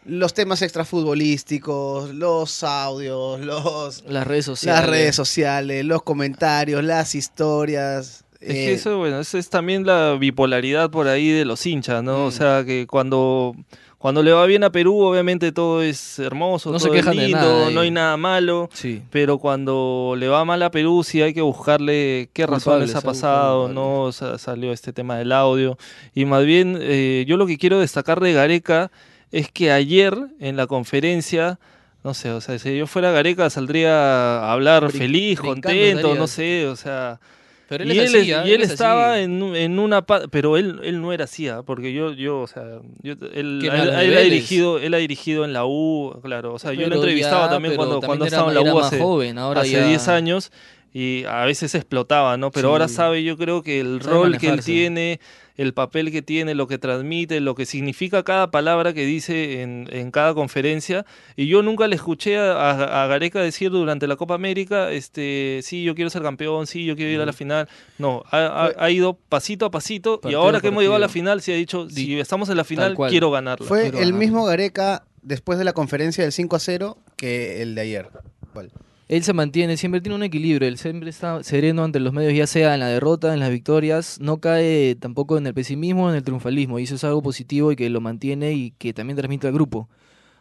los 0.04 0.34
temas 0.34 0.62
extrafutbolísticos, 0.62 2.14
los 2.14 2.64
audios, 2.64 3.40
los, 3.40 4.04
Las 4.08 4.26
redes 4.26 4.44
sociales. 4.46 4.80
las 4.80 4.90
redes 4.90 5.16
sociales, 5.16 5.84
los 5.84 6.02
comentarios, 6.02 6.82
las 6.82 7.14
historias. 7.14 8.24
Es 8.40 8.50
eh, 8.50 8.52
que 8.54 8.72
eso, 8.72 8.98
bueno, 8.98 9.20
eso 9.20 9.38
es 9.38 9.48
también 9.48 9.86
la 9.86 10.16
bipolaridad 10.18 10.90
por 10.90 11.06
ahí 11.06 11.30
de 11.30 11.44
los 11.44 11.64
hinchas, 11.64 12.02
¿no? 12.02 12.24
O 12.26 12.28
Mm. 12.28 12.32
sea, 12.32 12.64
que 12.64 12.86
cuando, 12.88 13.54
cuando 14.02 14.24
le 14.24 14.32
va 14.32 14.44
bien 14.46 14.64
a 14.64 14.70
Perú, 14.72 14.98
obviamente 15.00 15.52
todo 15.52 15.80
es 15.80 16.18
hermoso, 16.18 16.72
No 16.72 16.80
se 16.80 16.88
todo 16.88 16.96
es 16.96 17.04
de 17.06 17.14
lindo, 17.14 17.38
nada 17.38 17.70
no 17.70 17.80
hay 17.82 17.90
nada 17.92 18.16
malo. 18.16 18.68
Sí. 18.72 19.00
Pero 19.10 19.38
cuando 19.38 20.16
le 20.18 20.26
va 20.26 20.44
mal 20.44 20.60
a 20.64 20.72
Perú, 20.72 21.04
sí 21.04 21.22
hay 21.22 21.32
que 21.32 21.40
buscarle 21.40 22.28
qué 22.32 22.44
razones 22.44 22.90
Culpables, 22.90 22.96
ha 22.96 23.00
pasado. 23.00 23.68
¿no? 23.68 24.02
O 24.02 24.10
sea, 24.10 24.38
salió 24.38 24.72
este 24.72 24.92
tema 24.92 25.16
del 25.18 25.30
audio. 25.30 25.78
Y 26.16 26.24
más 26.24 26.44
bien, 26.44 26.76
eh, 26.80 27.24
yo 27.28 27.36
lo 27.36 27.46
que 27.46 27.58
quiero 27.58 27.78
destacar 27.78 28.18
de 28.18 28.32
Gareca 28.32 28.90
es 29.30 29.52
que 29.52 29.70
ayer 29.70 30.18
en 30.40 30.56
la 30.56 30.66
conferencia, 30.66 31.60
no 32.02 32.12
sé, 32.12 32.32
o 32.32 32.40
sea, 32.40 32.58
si 32.58 32.76
yo 32.76 32.88
fuera 32.88 33.12
Gareca 33.12 33.50
saldría 33.50 34.40
a 34.40 34.52
hablar 34.52 34.82
Brin- 34.88 34.98
feliz, 34.98 35.40
contento, 35.40 36.16
no 36.16 36.26
sé, 36.26 36.66
o 36.66 36.74
sea... 36.74 37.20
Pero 37.68 37.84
y 37.84 37.90
es 37.92 37.96
él, 38.14 38.20
así, 38.20 38.30
es- 38.30 38.36
¿ah? 38.36 38.46
y 38.46 38.52
él 38.52 38.62
es 38.62 38.70
estaba 38.70 39.20
en, 39.20 39.42
en 39.56 39.78
una 39.78 40.02
pero 40.04 40.56
él, 40.56 40.80
él 40.82 41.00
no 41.00 41.12
era 41.12 41.24
así, 41.24 41.48
¿ah? 41.48 41.62
porque 41.62 41.92
yo, 41.92 42.12
yo, 42.12 42.40
o 42.40 42.46
sea, 42.46 42.62
yo, 43.02 43.12
él, 43.32 43.58
¿Qué 43.62 43.68
él- 43.68 43.88
él 43.90 44.16
ha 44.16 44.20
dirigido, 44.20 44.78
él 44.78 44.92
ha 44.94 44.98
dirigido 44.98 45.44
en 45.44 45.52
la 45.52 45.64
U, 45.64 46.18
claro, 46.22 46.52
o 46.54 46.58
sea, 46.58 46.72
yo 46.74 46.88
lo 46.88 46.96
entrevistaba 46.96 47.46
ya, 47.46 47.50
también 47.52 47.76
cuando, 47.76 47.94
también 48.00 48.06
cuando 48.08 48.24
era- 48.26 48.36
estaba 48.36 48.52
en 48.52 48.66
la 48.66 48.74
U 48.74 48.78
hace, 48.80 48.98
joven, 48.98 49.38
ahora 49.38 49.60
hace 49.62 49.70
ya- 49.72 49.86
10 49.86 50.08
años 50.08 50.52
y 50.94 51.24
a 51.24 51.44
veces 51.44 51.74
explotaba, 51.74 52.36
¿no? 52.36 52.50
Pero 52.50 52.68
Sí. 52.68 52.72
ahora 52.72 52.88
sabe, 52.88 53.24
yo 53.24 53.36
creo 53.38 53.62
que 53.62 53.80
el 53.80 54.02
Sabe 54.02 54.14
rol 54.14 54.38
que 54.38 54.48
él 54.48 54.62
tiene, 54.62 55.20
el 55.56 55.72
papel 55.74 56.10
que 56.12 56.20
tiene, 56.22 56.54
lo 56.54 56.66
que 56.66 56.76
transmite, 56.78 57.40
lo 57.40 57.54
que 57.54 57.64
significa 57.66 58.22
cada 58.22 58.50
palabra 58.50 58.92
que 58.92 59.04
dice 59.06 59.62
en, 59.62 59.88
en 59.90 60.10
cada 60.10 60.34
conferencia. 60.34 61.04
Y 61.36 61.46
yo 61.46 61.62
nunca 61.62 61.86
le 61.88 61.96
escuché 61.96 62.38
a, 62.38 63.04
a- 63.04 63.06
Gareca 63.06 63.40
decir 63.40 63.70
durante 63.70 64.06
la 64.06 64.16
Copa 64.16 64.34
América, 64.34 64.90
este, 64.90 65.60
sí, 65.62 65.82
yo 65.84 65.94
quiero 65.94 66.10
ser 66.10 66.22
campeón, 66.22 66.66
sí, 66.66 66.84
yo 66.84 66.94
quiero 66.96 67.10
ir 67.10 67.20
a 67.20 67.26
la 67.26 67.32
final. 67.32 67.68
No, 67.98 68.22
ha, 68.30 68.38
ha- 68.76 68.84
ha 68.84 68.90
ido 68.90 69.14
pasito 69.28 69.64
a 69.66 69.70
pasito 69.70 70.20
y 70.24 70.34
ahora 70.34 70.60
que 70.60 70.68
hemos 70.68 70.82
llegado 70.82 70.96
a 70.96 71.00
la 71.00 71.08
final, 71.08 71.40
sí 71.42 71.52
ha 71.52 71.56
dicho, 71.56 71.88
si 71.88 72.18
estamos 72.20 72.48
en 72.50 72.56
la 72.58 72.64
final, 72.64 72.96
quiero 73.08 73.30
ganarla. 73.30 73.66
fue 73.66 73.82
quiero 73.90 73.98
el 74.00 74.12
mismo 74.12 74.44
Gareca 74.44 75.04
después 75.22 75.58
de 75.58 75.64
la 75.64 75.72
conferencia 75.72 76.22
del 76.24 76.32
5 76.32 76.56
a 76.56 76.58
0 76.58 76.98
que 77.16 77.62
el 77.62 77.74
de 77.74 77.80
ayer. 77.80 78.08
¿Cuál? 78.52 78.70
Él 79.12 79.22
se 79.24 79.34
mantiene, 79.34 79.76
siempre 79.76 80.00
tiene 80.00 80.16
un 80.16 80.22
equilibrio, 80.22 80.66
él 80.66 80.78
siempre 80.78 81.10
está 81.10 81.42
sereno 81.42 81.84
ante 81.84 82.00
los 82.00 82.14
medios, 82.14 82.32
ya 82.32 82.46
sea 82.46 82.72
en 82.72 82.80
la 82.80 82.86
derrota, 82.86 83.34
en 83.34 83.40
las 83.40 83.50
victorias, 83.50 84.18
no 84.20 84.38
cae 84.40 84.94
tampoco 84.94 85.36
en 85.36 85.46
el 85.46 85.52
pesimismo, 85.52 86.08
en 86.08 86.16
el 86.16 86.22
triunfalismo, 86.22 86.78
y 86.78 86.84
eso 86.84 86.94
es 86.94 87.04
algo 87.04 87.20
positivo 87.22 87.70
y 87.72 87.76
que 87.76 87.90
lo 87.90 88.00
mantiene 88.00 88.54
y 88.54 88.70
que 88.78 88.94
también 88.94 89.18
transmite 89.18 89.46
al 89.48 89.52
grupo. 89.52 89.90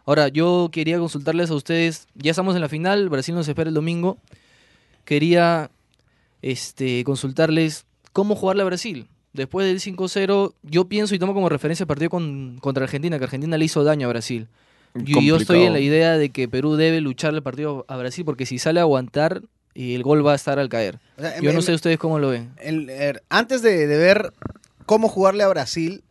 Ahora, 0.06 0.30
yo 0.30 0.70
quería 0.72 1.00
consultarles 1.00 1.50
a 1.52 1.56
ustedes, 1.56 2.08
ya 2.16 2.32
estamos 2.32 2.56
en 2.56 2.62
la 2.62 2.70
final, 2.70 3.10
Brasil 3.10 3.36
nos 3.36 3.46
espera 3.48 3.68
el 3.68 3.74
domingo, 3.74 4.18
quería 5.04 5.70
este, 6.42 7.04
consultarles 7.04 7.86
cómo 8.14 8.36
jugarle 8.36 8.62
a 8.64 8.66
Brasil. 8.66 9.08
Después 9.34 9.68
del 9.68 9.80
5-0, 9.80 10.54
yo 10.64 10.86
pienso 10.86 11.14
y 11.14 11.20
tomo 11.20 11.34
como 11.34 11.50
referencia 11.50 11.84
el 11.84 11.88
partido 11.88 12.10
con- 12.10 12.58
contra 12.62 12.84
Argentina, 12.86 13.18
que 13.18 13.26
Argentina 13.26 13.58
le 13.58 13.66
hizo 13.66 13.84
daño 13.84 14.08
a 14.08 14.10
Brasil. 14.12 14.48
Yo, 14.94 15.22
yo 15.22 15.38
estoy 15.38 15.60
en 15.60 15.64
la 15.66 15.70
Complicado. 15.80 15.96
idea 15.96 16.18
de 16.18 16.30
que 16.32 16.48
Perú 16.48 16.76
debe 16.76 17.00
luchar 17.02 17.34
el 17.34 17.42
partido 17.44 17.86
a 17.88 17.98
Brasil 17.98 18.26
porque 18.26 18.46
si 18.46 18.60
sale 18.60 18.80
a 18.80 18.84
aguantar, 18.84 19.42
eh, 19.74 19.96
el 19.96 20.04
gol 20.04 20.26
va 20.26 20.34
a 20.34 20.36
estar 20.36 20.60
al 20.60 20.68
caer. 20.70 21.00
O 21.18 21.22
sea, 21.22 21.40
Yo 21.40 21.54
no 21.54 21.62
sé 21.62 21.74
ustedes 21.74 21.98
cómo 21.98 22.20
lo 22.20 22.30
ven. 22.30 22.52
el- 22.58 22.90
er, 22.90 23.24
antes 23.30 23.62
de, 23.62 23.88
de 23.88 23.98
ver 23.98 24.34
cómo 24.86 25.08
jugarle 25.08 25.44
a 25.44 25.48
Brasil, 25.48 26.04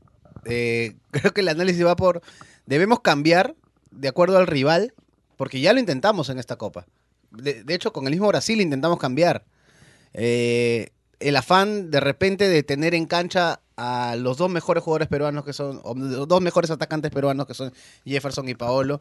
eh, 0.46 0.94
creo 1.10 1.32
que 1.34 1.42
el 1.42 1.48
análisis 1.48 1.84
va 1.84 1.96
por, 1.96 2.22
debemos 2.66 3.00
cambiar 3.00 3.54
de 3.90 4.08
acuerdo 4.08 4.38
al 4.38 4.46
rival, 4.46 4.94
porque 5.36 5.60
ya 5.60 5.72
lo 5.72 5.80
intentamos 5.80 6.28
en 6.30 6.38
esta 6.38 6.56
Copa. 6.56 6.86
De, 7.32 7.62
de 7.64 7.74
hecho, 7.74 7.92
con 7.92 8.06
el 8.06 8.12
mismo 8.12 8.28
Brasil 8.28 8.60
intentamos 8.60 8.98
cambiar. 8.98 9.44
Eh, 10.14 10.88
el 11.20 11.36
afán 11.36 11.90
de 11.90 12.00
repente 12.00 12.48
de 12.48 12.62
tener 12.62 12.94
en 12.94 13.04
cancha 13.06 13.60
a 13.82 14.14
los 14.16 14.36
dos 14.36 14.50
mejores 14.50 14.84
jugadores 14.84 15.08
peruanos 15.08 15.44
que 15.44 15.52
son, 15.54 15.80
o 15.84 15.94
los 15.94 16.28
dos 16.28 16.40
mejores 16.42 16.70
atacantes 16.70 17.10
peruanos 17.10 17.46
que 17.46 17.54
son 17.54 17.72
Jefferson 18.04 18.46
y 18.48 18.54
Paolo, 18.54 19.00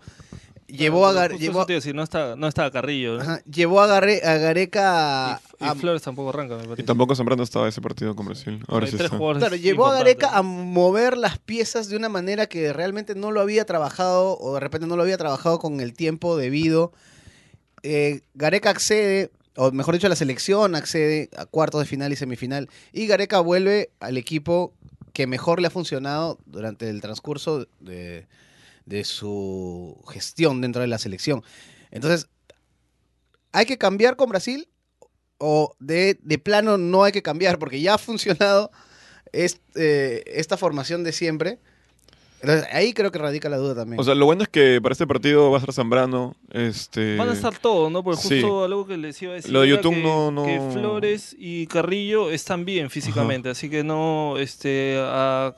llevó 0.67 1.05
a, 1.05 1.13
Gar- 1.13 1.37
llevó, 1.37 1.65
decir, 1.65 1.93
no 1.93 2.01
está, 2.03 2.35
no 2.37 2.47
está 2.47 2.71
Carrillo. 2.71 3.15
¿no? 3.17 3.21
ajá, 3.23 3.41
llevó 3.43 3.81
a, 3.81 3.87
Garre- 3.87 4.23
a 4.23 4.37
Gareca 4.37 5.33
a- 5.33 5.41
y, 5.59 5.65
y 5.65 5.67
a- 5.67 5.75
Flores 5.75 6.01
tampoco 6.01 6.29
arranca, 6.29 6.55
me 6.55 6.75
Y 6.81 6.83
tampoco 6.83 7.13
Zambrano 7.13 7.43
estaba 7.43 7.67
ese 7.67 7.81
partido 7.81 8.15
con 8.15 8.27
Brasil. 8.27 8.63
Ahora 8.69 8.87
sí 8.87 8.95
está. 8.95 9.09
Claro, 9.17 9.55
llevó 9.57 9.87
a. 9.87 9.95
Gareca 9.95 10.29
a 10.37 10.41
mover 10.43 11.17
las 11.17 11.37
piezas 11.39 11.89
de 11.89 11.97
una 11.97 12.07
manera 12.07 12.47
que 12.47 12.71
realmente 12.71 13.15
no 13.15 13.31
lo 13.31 13.41
había 13.41 13.65
trabajado 13.65 14.37
o 14.39 14.53
de 14.53 14.59
repente 14.61 14.87
no 14.87 14.95
lo 14.95 15.01
había 15.03 15.17
trabajado 15.17 15.59
con 15.59 15.81
el 15.81 15.93
tiempo 15.93 16.37
debido. 16.37 16.93
Eh, 17.83 18.21
Gareca 18.33 18.69
accede, 18.69 19.31
o 19.61 19.71
mejor 19.71 19.93
dicho, 19.93 20.07
la 20.07 20.15
selección 20.15 20.73
accede 20.75 21.29
a 21.35 21.45
cuartos 21.45 21.81
de 21.81 21.85
final 21.85 22.13
y 22.13 22.15
semifinal. 22.15 22.69
Y 22.93 23.07
Gareca 23.07 23.41
vuelve 23.41 23.91
al 23.99 24.15
equipo 24.17 24.73
que 25.11 25.27
mejor 25.27 25.59
le 25.59 25.67
ha 25.67 25.71
funcionado 25.71 26.39
durante 26.45 26.89
el 26.89 27.01
transcurso 27.01 27.67
de, 27.81 28.27
de 28.85 29.03
su 29.03 30.01
gestión 30.07 30.61
dentro 30.61 30.81
de 30.81 30.87
la 30.87 30.97
selección. 30.97 31.43
Entonces, 31.91 32.29
¿hay 33.51 33.65
que 33.65 33.77
cambiar 33.77 34.15
con 34.15 34.29
Brasil? 34.29 34.69
¿O 35.37 35.75
de, 35.79 36.17
de 36.21 36.37
plano 36.37 36.77
no 36.77 37.03
hay 37.03 37.11
que 37.11 37.21
cambiar? 37.21 37.59
Porque 37.59 37.81
ya 37.81 37.95
ha 37.95 37.97
funcionado 37.97 38.71
es- 39.31 39.59
eh, 39.75 40.23
esta 40.27 40.55
formación 40.57 41.03
de 41.03 41.11
siempre. 41.11 41.59
Entonces, 42.41 42.67
ahí 42.71 42.93
creo 42.93 43.11
que 43.11 43.19
radica 43.19 43.49
la 43.49 43.57
duda 43.57 43.75
también. 43.75 43.99
O 43.99 44.03
sea, 44.03 44.15
lo 44.15 44.25
bueno 44.25 44.43
es 44.43 44.49
que 44.49 44.79
para 44.81 44.93
este 44.93 45.05
partido 45.05 45.51
va 45.51 45.57
a 45.57 45.59
estar 45.59 45.73
Zambrano. 45.73 46.35
Este... 46.51 47.17
Van 47.17 47.29
a 47.29 47.33
estar 47.33 47.57
todos, 47.57 47.91
¿no? 47.91 48.03
Porque 48.03 48.21
sí. 48.21 48.41
justo 48.41 48.63
algo 48.63 48.87
que 48.87 48.97
les 48.97 49.21
iba 49.21 49.33
a 49.33 49.35
decir. 49.35 49.51
Lo 49.51 49.61
de 49.61 49.67
YouTube 49.69 49.95
que, 49.95 50.01
no- 50.03 50.31
no- 50.31 50.45
que 50.45 50.59
Flores 50.71 51.35
y 51.37 51.67
Carrillo 51.67 52.31
están 52.31 52.63
bien 52.65 52.89
físicamente, 52.89 53.49
así 53.49 53.69
que 53.69 53.83
no. 53.83 54.37
este 54.37 54.97
a, 55.01 55.53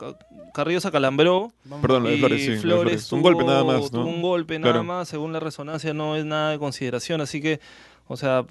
Carrillo 0.54 0.82
se 0.82 0.88
acalambró. 0.88 1.52
Perdón, 1.82 2.04
lo 2.04 2.10
de 2.10 2.16
y 2.16 2.20
Flores, 2.20 2.46
sí. 2.46 2.58
Flores. 2.58 3.12
Un 3.12 3.22
golpe 3.22 3.44
nada 3.44 3.64
más, 3.64 3.82
¿no? 3.84 3.90
tuvo 4.02 4.06
un 4.10 4.22
golpe 4.22 4.58
nada 4.60 4.74
Claro. 4.74 4.84
más, 4.84 5.08
según 5.08 5.34
la 5.34 5.40
resonancia 5.40 5.94
no 5.94 6.16
es 6.16 6.26
nada 6.26 6.52
de 6.52 6.60
consideración, 6.60 7.22
así 7.22 7.42
que, 7.42 7.60
o 8.08 8.18
sea, 8.18 8.46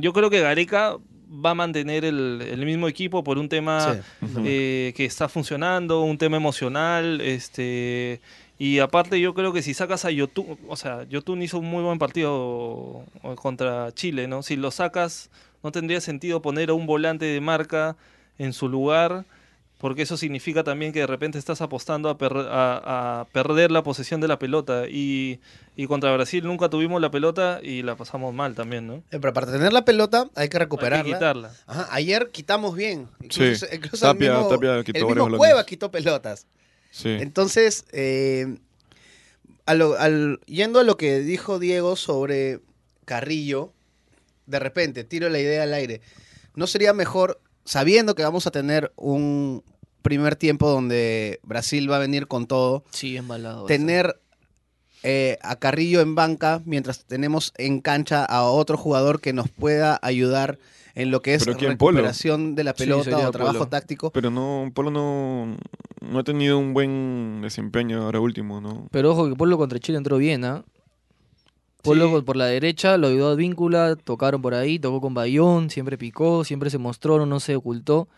yo 0.00 0.12
creo 0.12 0.30
que 0.30 0.40
Gareca 0.40 0.96
va 1.30 1.50
a 1.50 1.54
mantener 1.54 2.04
el, 2.04 2.42
el 2.42 2.66
mismo 2.66 2.88
equipo 2.88 3.22
por 3.22 3.38
un 3.38 3.48
tema 3.48 3.94
Sí. 3.94 4.26
Eh, 4.44 4.92
que 4.96 5.04
está 5.04 5.28
funcionando, 5.28 6.02
un 6.02 6.18
tema 6.18 6.36
emocional, 6.36 7.20
este 7.20 8.20
Y 8.58 8.80
aparte 8.80 9.20
yo 9.20 9.32
creo 9.32 9.52
que 9.52 9.62
si 9.62 9.72
sacas 9.72 10.04
a 10.04 10.10
Yotun, 10.10 10.58
o 10.68 10.76
sea, 10.76 11.04
Yotun 11.08 11.42
hizo 11.42 11.58
un 11.58 11.66
muy 11.66 11.82
buen 11.82 11.98
partido 11.98 13.04
contra 13.36 13.92
Chile, 13.92 14.28
¿no? 14.28 14.42
Si 14.42 14.56
lo 14.56 14.70
sacas, 14.70 15.30
no 15.62 15.72
tendría 15.72 16.00
sentido 16.00 16.42
poner 16.42 16.70
a 16.70 16.74
un 16.74 16.86
volante 16.86 17.24
de 17.24 17.40
marca 17.40 17.96
en 18.38 18.52
su 18.52 18.68
lugar 18.68 19.24
porque 19.80 20.02
eso 20.02 20.18
significa 20.18 20.62
también 20.62 20.92
que 20.92 21.00
de 21.00 21.06
repente 21.06 21.38
estás 21.38 21.62
apostando 21.62 22.10
a, 22.10 23.26
perder 23.32 23.70
la 23.70 23.82
posesión 23.82 24.20
de 24.20 24.28
la 24.28 24.38
pelota. 24.38 24.84
Y, 24.86 25.40
contra 25.88 26.12
Brasil 26.12 26.44
nunca 26.44 26.68
tuvimos 26.68 27.00
la 27.00 27.10
pelota 27.10 27.60
y 27.62 27.82
la 27.82 27.96
pasamos 27.96 28.34
mal 28.34 28.54
también, 28.54 28.86
¿no? 28.86 28.96
Eh, 29.10 29.18
pero 29.18 29.32
para 29.32 29.50
tener 29.50 29.72
la 29.72 29.86
pelota 29.86 30.28
hay 30.34 30.50
que 30.50 30.58
recuperarla. 30.58 30.98
Hay 30.98 31.10
que 31.10 31.16
quitarla. 31.16 31.52
ayer 31.90 32.28
quitamos 32.30 32.76
bien. 32.76 33.08
Incluso, 33.22 33.66
sí. 33.66 33.78
Tapia, 33.98 34.38
el 34.38 34.48
Tapia 34.48 34.84
quitó 34.84 34.98
el 35.08 35.16
mismo 35.16 35.38
Cueva 35.38 35.64
quitó 35.64 35.90
pelotas. 35.90 36.46
Sí. 36.90 37.16
Entonces, 37.18 37.86
eh, 37.92 38.58
al, 39.64 40.40
yendo 40.44 40.80
a 40.80 40.84
lo 40.84 40.98
que 40.98 41.20
dijo 41.20 41.58
Diego 41.58 41.96
sobre 41.96 42.60
Carrillo, 43.06 43.72
de 44.44 44.58
repente 44.58 45.04
tiro 45.04 45.30
la 45.30 45.38
idea 45.38 45.62
al 45.62 45.72
aire. 45.72 46.02
¿No 46.54 46.66
sería 46.66 46.92
mejor 46.92 47.40
sabiendo 47.70 48.16
que 48.16 48.24
vamos 48.24 48.48
a 48.48 48.50
tener 48.50 48.92
un 48.96 49.62
primer 50.02 50.34
tiempo 50.34 50.68
donde 50.68 51.38
Brasil 51.44 51.88
va 51.88 51.96
a 51.96 51.98
venir 52.00 52.26
con 52.26 52.48
todo. 52.48 52.82
Sí, 52.90 53.16
embalado. 53.16 53.66
Tener 53.66 54.20
eh, 55.04 55.38
a 55.40 55.54
Carrillo 55.54 56.00
en 56.00 56.16
banca 56.16 56.62
mientras 56.64 57.04
tenemos 57.04 57.52
en 57.58 57.80
cancha 57.80 58.24
a 58.24 58.42
otro 58.42 58.76
jugador 58.76 59.20
que 59.20 59.32
nos 59.32 59.48
pueda 59.50 60.00
ayudar 60.02 60.58
en 60.96 61.12
lo 61.12 61.22
que 61.22 61.34
es 61.34 61.46
recuperación 61.46 62.56
de 62.56 62.64
la 62.64 62.74
pelota 62.74 63.28
o 63.28 63.30
trabajo 63.30 63.68
táctico. 63.68 64.10
Pero 64.10 64.32
no, 64.32 64.72
Polo 64.74 64.90
no, 64.90 65.56
no 66.00 66.18
ha 66.18 66.24
tenido 66.24 66.58
un 66.58 66.74
buen 66.74 67.40
desempeño 67.40 68.02
ahora 68.02 68.18
último, 68.18 68.60
¿no? 68.60 68.88
Pero 68.90 69.12
ojo 69.12 69.28
que 69.28 69.36
Polo 69.36 69.56
contra 69.56 69.78
Chile 69.78 69.96
entró 69.96 70.18
bien, 70.18 70.44
¿ah? 70.44 70.64
Por 71.82 72.36
la 72.36 72.46
derecha, 72.46 72.96
lo 72.96 73.08
ayudó 73.08 73.30
a 73.30 73.34
Víncula, 73.34 73.96
tocaron 73.96 74.42
por 74.42 74.54
ahí, 74.54 74.78
tocó 74.78 75.00
con 75.00 75.14
Bayón, 75.14 75.70
siempre 75.70 75.98
picó, 75.98 76.44
siempre 76.44 76.70
se 76.70 76.78
mostró, 76.78 77.24
no 77.26 77.40
se 77.40 77.56
ocultó. 77.56 78.08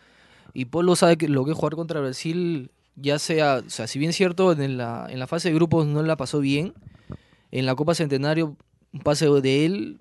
Y 0.55 0.67
Polo 0.67 0.97
sabe 0.97 1.17
que 1.17 1.29
lo 1.29 1.45
que 1.45 1.53
es 1.53 1.57
jugar 1.57 1.75
contra 1.75 2.01
Brasil, 2.01 2.71
ya 2.97 3.19
sea, 3.19 3.63
o 3.67 3.71
sea, 3.71 3.87
si 3.87 3.99
bien 3.99 4.13
cierto, 4.13 4.53
en 4.53 4.77
la, 4.77 5.07
en 5.09 5.19
la 5.19 5.27
fase 5.27 5.49
de 5.49 5.55
grupos 5.55 5.87
no 5.87 6.03
la 6.03 6.17
pasó 6.17 6.41
bien, 6.41 6.75
en 7.51 7.67
la 7.67 7.75
Copa 7.75 7.95
Centenario, 7.95 8.57
un 8.93 9.01
pase 9.01 9.27
de 9.29 9.65
él 9.65 10.01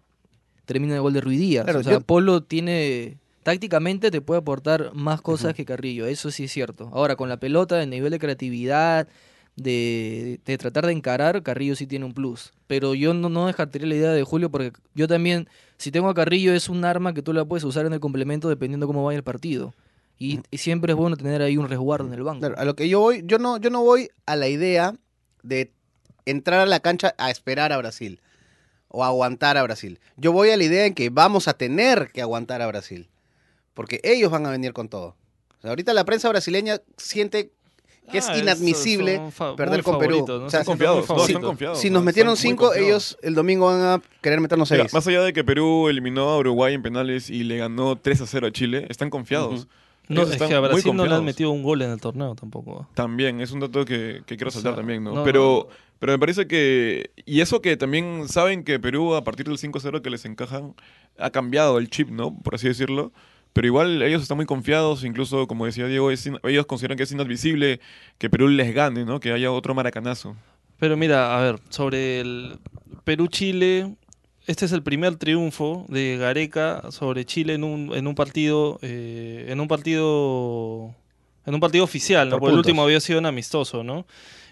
termina 0.65 0.95
el 0.95 1.01
gol 1.01 1.13
de 1.13 1.21
Ruidías. 1.21 1.67
o 1.73 1.83
sea, 1.83 1.99
Polo 1.99 2.43
tiene, 2.43 3.17
tácticamente 3.43 4.11
te 4.11 4.21
puede 4.21 4.39
aportar 4.39 4.93
más 4.93 5.21
cosas 5.21 5.53
que 5.53 5.65
Carrillo, 5.65 6.05
eso 6.05 6.31
sí 6.31 6.45
es 6.45 6.51
cierto. 6.51 6.89
Ahora, 6.93 7.15
con 7.15 7.29
la 7.29 7.37
pelota, 7.37 7.81
el 7.81 7.89
nivel 7.89 8.11
de 8.11 8.19
creatividad, 8.19 9.07
de, 9.55 10.39
de, 10.45 10.57
tratar 10.57 10.85
de 10.85 10.93
encarar, 10.93 11.43
Carrillo 11.43 11.75
sí 11.75 11.87
tiene 11.87 12.05
un 12.05 12.13
plus. 12.13 12.53
Pero 12.67 12.93
yo 12.95 13.13
no, 13.13 13.29
no 13.29 13.47
descartaría 13.47 13.87
la 13.87 13.95
idea 13.95 14.11
de 14.11 14.23
Julio 14.23 14.49
porque 14.49 14.71
yo 14.95 15.07
también, 15.07 15.47
si 15.77 15.91
tengo 15.91 16.09
a 16.09 16.13
Carrillo, 16.13 16.53
es 16.53 16.69
un 16.69 16.85
arma 16.85 17.13
que 17.13 17.21
tú 17.21 17.33
la 17.33 17.45
puedes 17.45 17.63
usar 17.63 17.85
en 17.85 17.93
el 17.93 17.99
complemento 17.99 18.49
dependiendo 18.49 18.87
cómo 18.87 19.03
vaya 19.03 19.17
el 19.17 19.23
partido. 19.23 19.73
Y, 20.17 20.39
siempre 20.53 20.93
es 20.93 20.97
bueno 20.97 21.17
tener 21.17 21.41
ahí 21.41 21.57
un 21.57 21.67
resguardo 21.67 22.07
en 22.07 22.13
el 22.13 22.23
banco. 22.23 22.47
a 22.55 22.65
lo 22.65 22.75
que 22.75 22.87
yo 22.87 22.99
voy, 22.99 23.23
yo 23.25 23.39
no, 23.39 23.57
yo 23.57 23.69
no 23.71 23.81
voy 23.81 24.09
a 24.25 24.35
la 24.35 24.47
idea 24.47 24.95
de 25.41 25.73
entrar 26.25 26.59
a 26.59 26.65
la 26.65 26.79
cancha 26.79 27.15
a 27.17 27.31
esperar 27.31 27.71
a 27.71 27.77
Brasil 27.77 28.21
o 28.87 29.03
aguantar 29.03 29.57
a 29.57 29.63
Brasil. 29.63 29.99
Yo 30.17 30.31
voy 30.31 30.51
a 30.51 30.57
la 30.57 30.63
idea 30.63 30.85
en 30.85 30.93
que 30.93 31.09
vamos 31.09 31.47
a 31.47 31.53
tener 31.53 32.11
que 32.13 32.21
aguantar 32.21 32.61
a 32.61 32.67
Brasil. 32.67 33.09
Porque 33.73 33.99
ellos 34.03 34.29
van 34.29 34.45
a 34.45 34.51
venir 34.51 34.73
con 34.73 34.89
todo. 34.89 35.15
ahorita 35.63 35.93
la 35.93 36.05
prensa 36.05 36.29
brasileña 36.29 36.81
siente 36.97 37.51
que 38.11 38.17
es 38.19 38.29
ah, 38.29 38.37
inadmisible 38.37 39.21
perder 39.57 39.83
con 39.83 39.97
Perú. 39.97 40.25
están 40.45 40.65
confiados, 40.65 41.05
si, 41.75 41.89
nos 41.89 42.03
metieron 42.03 42.37
cinco, 42.37 42.73
ellos 42.73 43.17
el 43.21 43.35
domingo 43.35 43.67
van 43.67 43.81
a 43.81 44.01
querer 44.21 44.39
meternos 44.39 44.69
seis. 44.69 44.93
más 44.93 45.07
allá 45.07 45.21
de 45.21 45.33
que 45.33 45.43
Perú 45.43 45.87
eliminó 45.87 46.29
a 46.29 46.37
Uruguay 46.37 46.73
en 46.73 46.81
penales 46.81 47.29
y 47.29 47.43
le 47.43 47.57
ganó 47.57 47.95
3 47.95 48.21
a 48.21 48.27
0 48.27 48.47
a 48.47 48.51
Chile, 48.51 48.85
están 48.89 49.09
confiados. 49.09 49.67
No, 50.07 50.23
es 50.23 50.41
que 50.41 50.53
a 50.53 50.59
Brasil 50.59 50.95
no 50.95 51.05
le 51.05 51.15
han 51.15 51.23
metido 51.23 51.51
un 51.51 51.63
gol 51.63 51.81
en 51.81 51.91
el 51.91 52.01
torneo 52.01 52.35
tampoco. 52.35 52.87
También, 52.93 53.39
es 53.39 53.51
un 53.51 53.61
dato 53.61 53.85
que, 53.85 54.23
quiero 54.25 54.51
saltar 54.51 54.75
también, 54.75 55.03
¿no? 55.03 55.23
pero, 55.23 55.69
pero 55.99 56.11
me 56.13 56.19
parece 56.19 56.47
que... 56.47 57.11
Y 57.25 57.39
eso 57.41 57.61
que 57.61 57.77
también 57.77 58.27
saben 58.27 58.63
que 58.63 58.79
Perú, 58.79 59.15
a 59.15 59.23
partir 59.23 59.47
del 59.47 59.57
5-0 59.57 60.01
que 60.01 60.09
les 60.09 60.25
encajan, 60.25 60.75
ha 61.17 61.29
cambiado 61.29 61.77
el 61.77 61.89
chip, 61.89 62.09
¿no? 62.09 62.37
Por 62.39 62.55
así 62.55 62.67
decirlo. 62.67 63.13
Pero 63.53 63.67
igual 63.67 64.01
ellos 64.01 64.21
están 64.21 64.37
muy 64.37 64.45
confiados, 64.45 65.03
incluso, 65.03 65.47
como 65.47 65.65
decía 65.65 65.85
Diego, 65.87 66.09
ellos 66.09 66.65
consideran 66.65 66.97
que 66.97 67.03
es 67.03 67.11
inadmisible 67.11 67.81
que 68.17 68.29
Perú 68.29 68.47
les 68.47 68.73
gane, 68.73 69.03
¿no? 69.03 69.19
Que 69.19 69.33
haya 69.33 69.51
otro 69.51 69.73
maracanazo. 69.73 70.35
Pero 70.79 70.95
mira, 70.97 71.37
a 71.37 71.41
ver, 71.41 71.59
sobre 71.69 72.21
el 72.21 72.59
Perú-Chile, 73.03 73.95
este 74.47 74.65
es 74.65 74.71
el 74.71 74.83
primer 74.83 75.17
triunfo 75.17 75.85
de 75.89 76.17
Gareca 76.17 76.91
sobre 76.91 77.25
Chile 77.25 77.53
en 77.53 77.63
un, 77.63 77.93
en 77.93 78.07
un 78.07 78.15
partido 78.15 78.79
eh, 78.81 79.45
en 79.49 79.59
un 79.59 79.67
partido 79.67 80.95
en 81.45 81.53
un 81.53 81.59
partido 81.59 81.83
oficial, 81.83 82.29
¿no? 82.29 82.39
Porque 82.39 82.53
el 82.53 82.59
último 82.59 82.83
había 82.83 82.99
sido 82.99 83.19
un 83.19 83.25
amistoso, 83.25 83.83
¿no? 83.83 84.05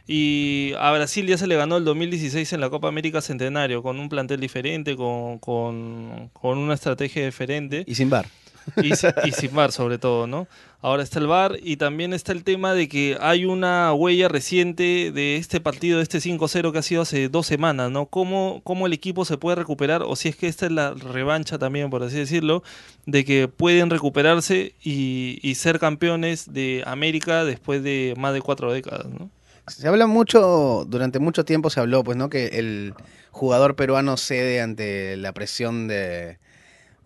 Y 0.07 0.73
a 0.79 0.91
Brasil 0.91 1.27
ya 1.27 1.37
se 1.37 1.45
le 1.45 1.55
ganó 1.55 1.77
el 1.77 1.85
2016 1.85 2.53
en 2.53 2.61
la 2.61 2.69
Copa 2.69 2.87
América 2.87 3.21
Centenario, 3.21 3.83
con 3.83 3.99
un 3.99 4.09
plantel 4.09 4.39
diferente, 4.39 4.95
con, 4.95 5.37
con, 5.37 6.29
con 6.33 6.57
una 6.57 6.73
estrategia 6.73 7.23
diferente. 7.23 7.83
Y 7.85 7.93
sin 7.93 8.09
bar. 8.09 8.27
Y, 8.83 9.31
sin 9.31 9.55
bar, 9.55 9.71
sobre 9.71 9.97
todo, 9.97 10.27
¿no? 10.27 10.47
Ahora 10.81 11.03
está 11.03 11.19
el 11.19 11.27
bar 11.27 11.57
y 11.61 11.77
también 11.77 12.13
está 12.13 12.31
el 12.31 12.43
tema 12.43 12.73
de 12.73 12.87
que 12.87 13.17
hay 13.19 13.45
una 13.45 13.93
huella 13.93 14.27
reciente 14.27 15.11
de 15.11 15.35
este 15.35 15.59
partido, 15.59 15.97
de 15.97 16.03
este 16.03 16.19
5-0 16.19 16.71
que 16.71 16.77
ha 16.77 16.81
sido 16.81 17.01
hace 17.01 17.27
dos 17.27 17.47
semanas, 17.47 17.91
¿no? 17.91 18.05
¿Cómo, 18.05 18.61
¿Cómo 18.63 18.87
el 18.87 18.93
equipo 18.93 19.25
se 19.25 19.37
puede 19.37 19.55
recuperar? 19.55 20.03
O 20.03 20.15
si 20.15 20.29
es 20.29 20.35
que 20.35 20.47
esta 20.47 20.67
es 20.67 20.71
la 20.71 20.93
revancha 20.93 21.57
también, 21.57 21.89
por 21.89 22.03
así 22.03 22.17
decirlo, 22.17 22.63
de 23.05 23.25
que 23.25 23.47
pueden 23.47 23.89
recuperarse 23.89 24.73
y, 24.81 25.39
y 25.41 25.55
ser 25.55 25.79
campeones 25.79 26.53
de 26.53 26.83
América 26.85 27.43
después 27.43 27.83
de 27.83 28.13
más 28.17 28.33
de 28.33 28.41
cuatro 28.41 28.71
décadas, 28.71 29.07
¿no? 29.07 29.29
Se 29.69 29.87
habla 29.87 30.07
mucho, 30.07 30.85
durante 30.87 31.19
mucho 31.19 31.45
tiempo 31.45 31.69
se 31.69 31.79
habló, 31.79 32.03
pues, 32.03 32.17
¿no? 32.17 32.29
Que 32.29 32.47
el 32.47 32.93
jugador 33.31 33.75
peruano 33.75 34.17
cede 34.17 34.61
ante 34.61 35.15
la 35.17 35.31
presión 35.33 35.87
de 35.87 36.39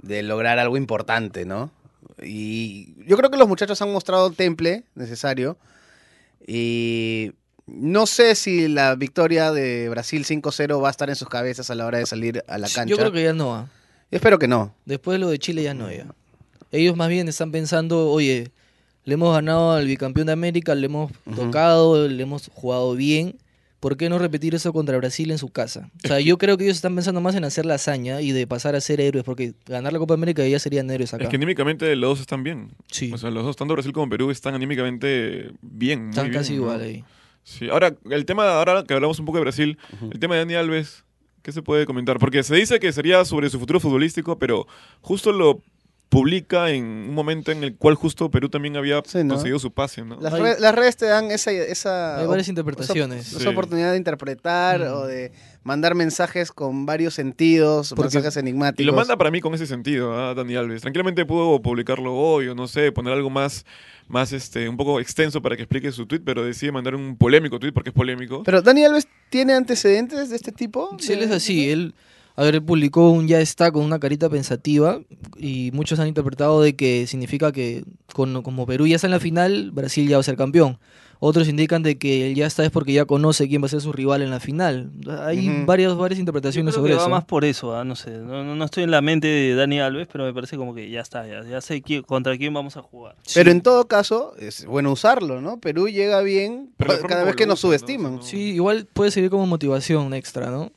de 0.04 0.22
lograr 0.22 0.60
algo 0.60 0.78
importante, 0.78 1.46
¿no? 1.46 1.72
Y 2.22 2.94
yo 3.08 3.18
creo 3.18 3.32
que 3.32 3.38
los 3.38 3.48
muchachos 3.48 3.82
han 3.82 3.92
mostrado 3.92 4.28
el 4.28 4.36
temple 4.36 4.84
necesario. 4.94 5.58
Y 6.46 7.32
no 7.66 8.06
sé 8.06 8.36
si 8.36 8.68
la 8.68 8.96
victoria 8.96 9.52
de 9.52 9.90
Brasil 9.90 10.26
5-0 10.26 10.82
va 10.84 10.90
a 10.90 10.92
estar 10.92 11.10
en 11.10 11.16
sus 11.16 11.30
cabezas 11.30 11.70
a 11.70 11.76
la 11.76 11.86
hora 11.86 11.98
de 11.98 12.06
salir 12.06 12.44
a 12.48 12.58
la 12.58 12.68
cancha. 12.68 12.86
Yo 12.86 12.98
creo 12.98 13.12
que 13.12 13.24
ya 13.24 13.34
no. 13.34 13.68
espero 14.12 14.38
que 14.38 14.48
no. 14.48 14.76
Después 14.86 15.16
de 15.16 15.20
lo 15.20 15.30
de 15.30 15.40
Chile 15.40 15.64
ya 15.64 15.74
no 15.74 15.92
ya. 15.92 16.06
Ellos 16.72 16.98
más 16.98 17.08
bien 17.08 17.28
están 17.28 17.52
pensando, 17.52 18.10
oye, 18.10 18.52
le 19.06 19.14
hemos 19.14 19.34
ganado 19.34 19.74
al 19.74 19.88
bicampeón 19.88 20.28
de 20.28 20.34
América, 20.34 20.76
le 20.76 20.88
hemos 20.88 21.12
tocado, 21.36 22.08
le 22.08 22.22
hemos 22.22 22.50
jugado 22.54 22.96
bien. 22.96 23.38
¿Por 23.84 23.98
qué 23.98 24.08
no 24.08 24.18
repetir 24.18 24.56
eso 24.56 24.72
contra 24.72 24.96
Brasil 24.96 25.30
en 25.30 25.38
su 25.38 25.50
casa? 25.50 25.92
O 26.06 26.08
sea, 26.08 26.22
yo 26.22 26.38
creo 26.38 26.58
que 26.58 26.64
ellos 26.64 26.78
están 26.78 26.96
pensando 26.96 27.20
más 27.20 27.36
en 27.36 27.44
hacer 27.44 27.66
la 27.66 27.74
hazaña 27.74 28.22
y 28.22 28.32
de 28.32 28.48
pasar 28.48 28.76
a 28.76 28.80
ser 28.80 29.02
héroes, 29.02 29.26
porque 29.26 29.56
ganar 29.66 29.92
la 29.92 30.00
Copa 30.00 30.14
América 30.14 30.48
ya 30.48 30.58
serían 30.58 30.90
héroes 30.90 31.14
acá. 31.14 31.26
Es 31.26 31.30
que 31.30 31.36
anímicamente 31.36 31.94
los 31.98 32.12
dos 32.12 32.22
están 32.22 32.44
bien. 32.44 32.72
Sí. 32.90 33.12
O 33.12 33.18
sea, 33.18 33.30
los 33.30 33.44
dos, 33.44 33.58
tanto 33.58 33.74
Brasil 33.74 33.92
como 33.92 34.10
Perú, 34.10 34.32
están 34.32 34.56
anímicamente 34.56 35.52
bien. 35.62 36.12
están 36.12 36.32
casi 36.32 36.54
igual 36.54 36.80
ahí. 36.80 37.04
Sí, 37.44 37.68
ahora, 37.68 37.94
el 38.10 38.24
tema, 38.24 38.58
ahora 38.58 38.86
que 38.86 38.94
hablamos 38.94 39.20
un 39.20 39.26
poco 39.26 39.40
de 39.40 39.44
Brasil, 39.44 39.78
el 40.14 40.18
tema 40.18 40.36
de 40.36 40.40
Dani 40.40 40.54
Alves, 40.54 41.04
¿qué 41.42 41.52
se 41.52 41.62
puede 41.62 41.86
comentar? 41.86 42.20
Porque 42.20 42.42
se 42.44 42.56
dice 42.56 42.80
que 42.80 42.94
sería 42.94 43.26
sobre 43.26 43.50
su 43.50 43.60
futuro 43.60 43.82
futbolístico, 43.82 44.40
pero 44.40 44.66
justo 45.02 45.34
lo 45.34 45.62
publica 46.14 46.70
en 46.70 46.84
un 46.86 47.16
momento 47.16 47.52
en 47.52 47.64
el 47.64 47.76
cual 47.76 47.96
justo 47.96 48.30
Perú 48.30 48.48
también 48.48 48.78
había 48.78 49.02
conseguido 49.02 49.58
su 49.58 49.72
pase, 49.72 50.06
¿no? 50.06 50.20
Las, 50.22 50.76
redes 50.76 50.96
te 50.96 51.08
dan 51.08 51.32
esa, 51.32 51.52
esa 51.52 52.20
Hay 52.20 52.28
varias 52.28 52.48
interpretaciones. 52.48 53.34
Esa, 53.34 53.50
oportunidad 53.50 53.92
de 53.92 53.98
interpretar 53.98 54.82
o 54.84 55.08
de 55.08 55.32
mandar 55.64 55.96
mensajes 55.96 56.52
con 56.52 56.86
varios 56.86 57.16
sentidos, 57.16 57.98
mensajes 57.98 58.38
enigmáticos. 58.38 58.84
Y 58.84 58.86
lo 58.86 58.94
manda 58.94 59.18
para 59.18 59.32
mí 59.32 59.42
con 59.42 59.56
ese 59.56 59.66
sentido, 59.66 60.14
¿ah? 60.14 60.36
Dani 60.36 60.56
Alves. 60.56 60.82
Tranquilamente 60.82 61.26
pudo 61.26 61.60
publicarlo 61.64 62.14
hoy 62.16 62.48
o 62.48 62.54
no 62.54 62.68
sé, 62.68 62.92
poner 62.92 63.14
algo 63.14 63.32
más 63.32 63.66
más 64.08 64.34
este 64.34 64.70
un 64.70 64.78
poco 64.78 65.00
extenso 65.00 65.42
para 65.42 65.56
que 65.56 65.64
explique 65.64 65.92
su 65.92 66.06
tweet, 66.06 66.22
pero 66.24 66.46
decide 66.46 66.72
mandar 66.72 66.94
un 66.94 67.18
polémico 67.18 67.58
tweet 67.58 67.72
porque 67.72 67.90
es 67.90 67.96
polémico. 67.96 68.44
Pero 68.44 68.62
Dani 68.62 68.86
Alves 68.86 69.08
tiene 69.30 69.54
antecedentes 69.54 70.30
de 70.30 70.36
este 70.36 70.52
tipo? 70.52 70.96
Sí, 71.00 71.14
él 71.14 71.24
es 71.24 71.32
así, 71.32 71.72
él 71.72 71.96
a 72.36 72.44
ver, 72.44 72.62
publicó 72.64 73.10
un 73.12 73.28
ya 73.28 73.40
está 73.40 73.72
con 73.72 73.84
una 73.84 74.00
carita 74.00 74.30
pensativa 74.30 75.00
y 75.38 75.70
muchos 75.74 76.00
han 76.00 76.08
interpretado 76.08 76.62
de 76.62 76.76
que 76.76 77.06
significa 77.08 77.52
que 77.52 77.84
con, 78.14 78.42
como 78.44 78.66
Perú 78.66 78.88
ya 78.88 78.96
está 78.96 79.08
en 79.08 79.12
la 79.12 79.20
final, 79.20 79.72
Brasil 79.72 80.08
ya 80.08 80.18
va 80.18 80.22
a 80.22 80.24
ser 80.24 80.36
campeón. 80.38 80.80
Otros 81.26 81.48
indican 81.48 81.84
de 81.84 81.98
que 81.98 82.34
ya 82.36 82.46
está 82.46 82.66
es 82.66 82.72
porque 82.72 82.92
ya 82.92 83.06
conoce 83.06 83.48
quién 83.48 83.62
va 83.62 83.68
a 83.68 83.70
ser 83.70 83.80
su 83.80 83.94
rival 83.94 84.22
en 84.24 84.30
la 84.30 84.42
final. 84.42 84.92
Hay 85.22 85.48
Ujú. 85.48 85.66
varias, 85.66 85.96
varias 85.96 86.18
Yo 86.18 86.22
interpretaciones 86.22 86.74
creo 86.74 86.82
sobre 86.82 86.92
que 86.94 86.98
va 86.98 87.04
eso. 87.04 87.10
más 87.12 87.24
por 87.24 87.46
eso, 87.46 87.74
ah, 87.78 87.86
no 87.86 87.96
sé. 87.96 88.12
No, 88.18 88.44
no- 88.44 88.56
no 88.58 88.66
estoy 88.66 88.84
en 88.84 88.92
la 88.92 89.00
mente 89.00 89.28
de 89.28 89.56
Dani 89.56 89.80
Alves, 89.80 90.10
pero 90.12 90.26
me 90.26 90.34
parece 90.34 90.58
como 90.58 90.76
que 90.76 90.90
ya 90.90 91.00
está, 91.00 91.26
ya, 91.26 91.46
ya 91.50 91.62
sé 91.62 91.82
quién- 91.82 92.02
contra 92.04 92.38
quién 92.38 92.54
vamos 92.54 92.76
a 92.76 92.82
jugar. 92.82 93.16
Sí. 93.22 93.36
Pero 93.36 93.52
en 93.52 93.62
todo 93.62 93.88
caso, 93.88 94.34
es 94.38 94.66
bueno 94.66 94.92
usarlo, 94.92 95.40
¿no? 95.40 95.62
Perú 95.62 95.88
llega 95.88 96.20
bien 96.22 96.72
Pero 96.76 97.00
cada 97.08 97.24
vez 97.24 97.38
que 97.38 97.46
nos 97.46 97.64
¿no? 97.64 97.70
subestiman. 97.70 98.16
O 98.16 98.22
sea, 98.22 98.32
Sí, 98.32 98.38
igual 98.56 98.86
puede 98.92 99.12
servir 99.12 99.30
como 99.30 99.48
motivación 99.48 100.14
extra, 100.14 100.52
¿no? 100.52 100.74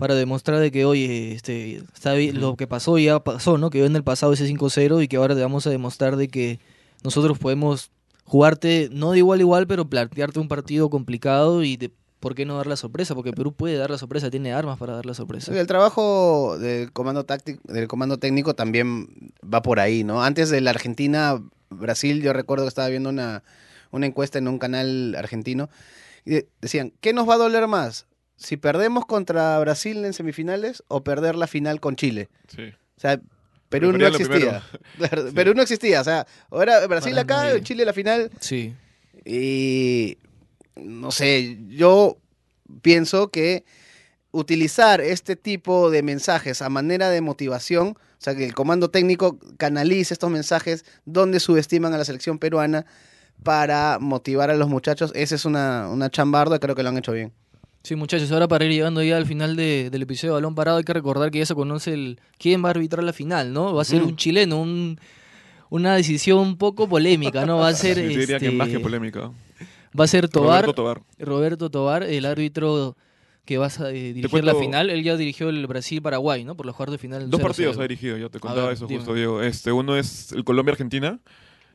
Para 0.00 0.14
demostrar 0.16 0.58
de 0.58 0.70
que, 0.72 0.84
oye, 0.84 1.32
este, 1.32 1.76
está 1.94 2.14
bien, 2.14 2.40
lo 2.40 2.56
que 2.56 2.66
pasó 2.66 2.98
ya 2.98 3.20
pasó, 3.20 3.56
¿no? 3.58 3.70
Que 3.70 3.78
quedó 3.78 3.86
en 3.86 3.94
el 3.96 4.02
pasado 4.02 4.32
ese 4.32 4.46
5-0 4.48 5.02
y 5.02 5.08
que 5.08 5.16
ahora 5.16 5.34
te 5.36 5.42
vamos 5.42 5.66
a 5.66 5.70
demostrar 5.70 6.16
de 6.16 6.26
que 6.28 6.58
nosotros 7.04 7.38
podemos 7.38 7.90
jugarte, 8.24 8.88
no 8.92 9.12
de 9.12 9.18
igual 9.18 9.38
a 9.38 9.42
igual, 9.42 9.66
pero 9.66 9.88
plantearte 9.88 10.40
un 10.40 10.48
partido 10.48 10.88
complicado 10.90 11.62
y 11.62 11.76
de 11.76 11.92
por 12.20 12.34
qué 12.34 12.44
no 12.44 12.56
dar 12.56 12.66
la 12.66 12.76
sorpresa, 12.76 13.14
porque 13.14 13.32
Perú 13.32 13.52
puede 13.52 13.76
dar 13.76 13.90
la 13.90 13.96
sorpresa, 13.98 14.30
tiene 14.30 14.52
armas 14.52 14.78
para 14.78 14.94
dar 14.94 15.06
la 15.06 15.14
sorpresa. 15.14 15.58
El 15.58 15.66
trabajo 15.66 16.58
del 16.58 16.92
comando 16.92 17.24
táctico, 17.24 17.60
del 17.72 17.88
comando 17.88 18.18
técnico 18.18 18.54
también 18.54 19.32
va 19.42 19.62
por 19.62 19.80
ahí, 19.80 20.04
¿no? 20.04 20.22
Antes 20.22 20.50
de 20.50 20.60
la 20.60 20.70
Argentina, 20.70 21.42
Brasil, 21.70 22.20
yo 22.22 22.32
recuerdo 22.32 22.64
que 22.64 22.68
estaba 22.68 22.88
viendo 22.88 23.08
una, 23.08 23.42
una 23.90 24.06
encuesta 24.06 24.38
en 24.38 24.48
un 24.48 24.58
canal 24.58 25.14
argentino 25.16 25.70
y 26.26 26.30
de- 26.32 26.48
decían, 26.60 26.92
¿qué 27.00 27.12
nos 27.14 27.26
va 27.28 27.34
a 27.34 27.38
doler 27.38 27.66
más? 27.68 28.06
Si 28.40 28.56
perdemos 28.56 29.04
contra 29.04 29.58
Brasil 29.58 30.02
en 30.02 30.14
semifinales 30.14 30.82
o 30.88 31.04
perder 31.04 31.36
la 31.36 31.46
final 31.46 31.78
con 31.78 31.94
Chile. 31.94 32.30
Sí. 32.48 32.72
O 32.96 33.00
sea, 33.00 33.20
Perú 33.68 33.92
no 33.92 34.06
existía. 34.06 34.62
Claro, 34.96 35.26
Perú 35.34 35.52
no 35.54 35.60
existía. 35.60 36.00
O 36.00 36.04
sea, 36.04 36.26
ahora 36.50 36.86
Brasil 36.86 37.12
Para 37.12 37.22
acá, 37.22 37.36
nadie. 37.44 37.62
Chile 37.62 37.84
la 37.84 37.92
final. 37.92 38.30
Sí. 38.40 38.74
Y 39.26 40.16
no 40.74 41.10
sé, 41.10 41.58
yo 41.68 42.16
pienso 42.80 43.28
que 43.28 43.64
utilizar 44.30 45.02
este 45.02 45.36
tipo 45.36 45.90
de 45.90 46.02
mensajes 46.02 46.62
a 46.62 46.70
manera 46.70 47.10
de 47.10 47.20
motivación, 47.20 47.88
o 47.88 48.22
sea, 48.22 48.34
que 48.34 48.46
el 48.46 48.54
comando 48.54 48.90
técnico 48.90 49.38
canalice 49.58 50.14
estos 50.14 50.30
mensajes 50.30 50.86
donde 51.04 51.40
subestiman 51.40 51.92
a 51.92 51.98
la 51.98 52.06
selección 52.06 52.38
peruana 52.38 52.86
para 53.42 53.98
motivar 54.00 54.50
a 54.50 54.54
los 54.54 54.68
muchachos, 54.70 55.12
esa 55.14 55.34
es 55.34 55.44
una, 55.44 55.88
una 55.90 56.08
chambarda, 56.08 56.58
creo 56.58 56.74
que 56.74 56.82
lo 56.82 56.88
han 56.88 56.96
hecho 56.96 57.12
bien. 57.12 57.34
Sí, 57.82 57.96
muchachos, 57.96 58.30
ahora 58.30 58.46
para 58.46 58.64
ir 58.66 58.72
llegando 58.72 59.02
ya 59.02 59.16
al 59.16 59.24
final 59.26 59.56
de- 59.56 59.88
del 59.90 60.02
episodio 60.02 60.32
de 60.34 60.40
Balón 60.40 60.54
Parado, 60.54 60.78
hay 60.78 60.84
que 60.84 60.92
recordar 60.92 61.30
que 61.30 61.38
ya 61.38 61.46
se 61.46 61.54
conoce 61.54 61.94
el 61.94 62.20
quién 62.38 62.62
va 62.62 62.68
a 62.68 62.70
arbitrar 62.72 63.02
la 63.02 63.12
final, 63.14 63.52
¿no? 63.54 63.74
Va 63.74 63.82
a 63.82 63.84
ser 63.86 64.02
un 64.02 64.16
chileno, 64.16 64.60
un- 64.60 64.98
una 65.70 65.94
decisión 65.96 66.38
un 66.40 66.56
poco 66.58 66.88
polémica, 66.88 67.46
¿no? 67.46 67.58
Va 67.58 67.68
a 67.68 67.74
ser 67.74 67.96
Sí, 67.96 68.02
diría 68.02 68.38
que 68.38 68.46
este, 68.46 68.50
más 68.52 68.68
que 68.68 68.80
polémica. 68.80 69.30
va 69.98 70.04
a 70.04 70.08
ser 70.08 70.28
Tobar, 70.28 70.62
Roberto 70.64 70.74
Tobar. 70.74 71.02
Roberto 71.18 71.70
Tobar, 71.70 72.02
el 72.02 72.26
árbitro 72.26 72.96
que 73.46 73.56
va 73.56 73.66
a 73.66 73.90
eh, 73.90 74.12
dirigir 74.12 74.44
la 74.44 74.54
final. 74.54 74.90
Él 74.90 75.02
ya 75.02 75.16
dirigió 75.16 75.48
el 75.48 75.66
Brasil-Paraguay, 75.66 76.44
¿no? 76.44 76.56
Por 76.56 76.66
los 76.66 76.76
cuartos 76.76 76.92
de 76.94 76.98
final. 76.98 77.30
Dos 77.30 77.40
0-0. 77.40 77.42
partidos 77.42 77.78
ha 77.78 77.82
dirigido, 77.82 78.16
yo 78.18 78.30
te 78.30 78.38
contaba 78.40 78.66
ver, 78.66 78.74
eso 78.74 78.86
dime. 78.86 78.98
justo, 79.00 79.14
Diego. 79.14 79.42
Este, 79.42 79.72
uno 79.72 79.96
es 79.96 80.32
el 80.32 80.44
Colombia-Argentina, 80.44 81.18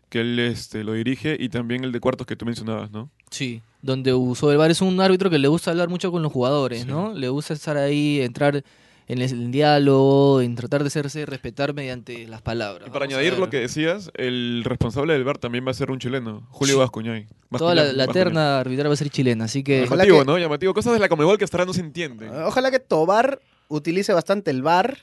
que 0.10 0.22
él 0.22 0.40
este, 0.40 0.84
lo 0.84 0.94
dirige, 0.94 1.36
y 1.40 1.50
también 1.50 1.84
el 1.84 1.92
de 1.92 2.00
cuartos 2.00 2.26
que 2.28 2.36
tú 2.36 2.46
mencionabas, 2.46 2.92
¿no? 2.92 3.10
Sí, 3.32 3.62
donde 3.82 4.14
usó 4.14 4.52
el 4.52 4.58
VAR. 4.58 4.72
Es 4.72 4.82
un 4.82 5.00
árbitro 5.02 5.30
que 5.30 5.40
le 5.40 5.48
gusta 5.48 5.72
hablar 5.72 5.90
mucho 5.90 6.12
con 6.12 6.22
los 6.22 6.32
jugadores, 6.32 6.82
Sí. 6.82 6.88
¿no? 6.88 7.14
Le 7.14 7.30
gusta 7.30 7.54
estar 7.54 7.76
ahí, 7.78 8.22
entrar 8.22 8.64
en 9.08 9.22
el, 9.22 9.52
diálogo, 9.52 10.42
en 10.42 10.56
tratar 10.56 10.82
de 10.82 10.88
hacerse 10.88 11.26
respetar 11.28 11.74
mediante 11.76 12.28
las 12.28 12.42
palabras. 12.42 12.88
Y 12.88 12.92
para 12.92 13.06
Vamos 13.06 13.16
añadir 13.20 13.38
lo 13.38 13.50
que 13.52 13.60
decías, 13.60 14.10
el 14.16 14.64
responsable 14.66 15.14
del 15.14 15.24
VAR 15.24 15.38
también 15.38 15.66
va 15.66 15.72
a 15.72 15.76
ser 15.76 15.92
un 15.92 16.00
chileno, 16.00 16.48
Julio 16.50 16.76
Sí. 16.76 16.80
Bascuñay. 16.80 17.28
Toda 17.58 17.76
la, 17.76 17.94
la 17.94 18.08
terna 18.08 18.60
arbitral 18.60 18.90
va 18.90 18.94
a 18.94 18.98
ser 18.98 19.10
chilena, 19.10 19.46
así 19.46 19.64
que... 19.64 19.84
Ojalá 19.84 20.06
Llamativo, 20.06 20.20
que- 20.20 20.26
¿no? 20.26 20.38
Llamativo. 20.40 20.74
Cosas 20.74 20.94
de 20.94 21.00
la 21.00 21.10
Comebol 21.10 21.38
que 21.38 21.44
hasta 21.44 21.58
ahora 21.58 21.66
no 21.68 21.74
se 21.74 21.82
entienden. 21.82 22.30
Ojalá 22.46 22.72
que 22.72 22.80
Tobar 22.80 23.40
utilice 23.68 24.12
bastante 24.14 24.50
el 24.52 24.62
VAR, 24.64 24.98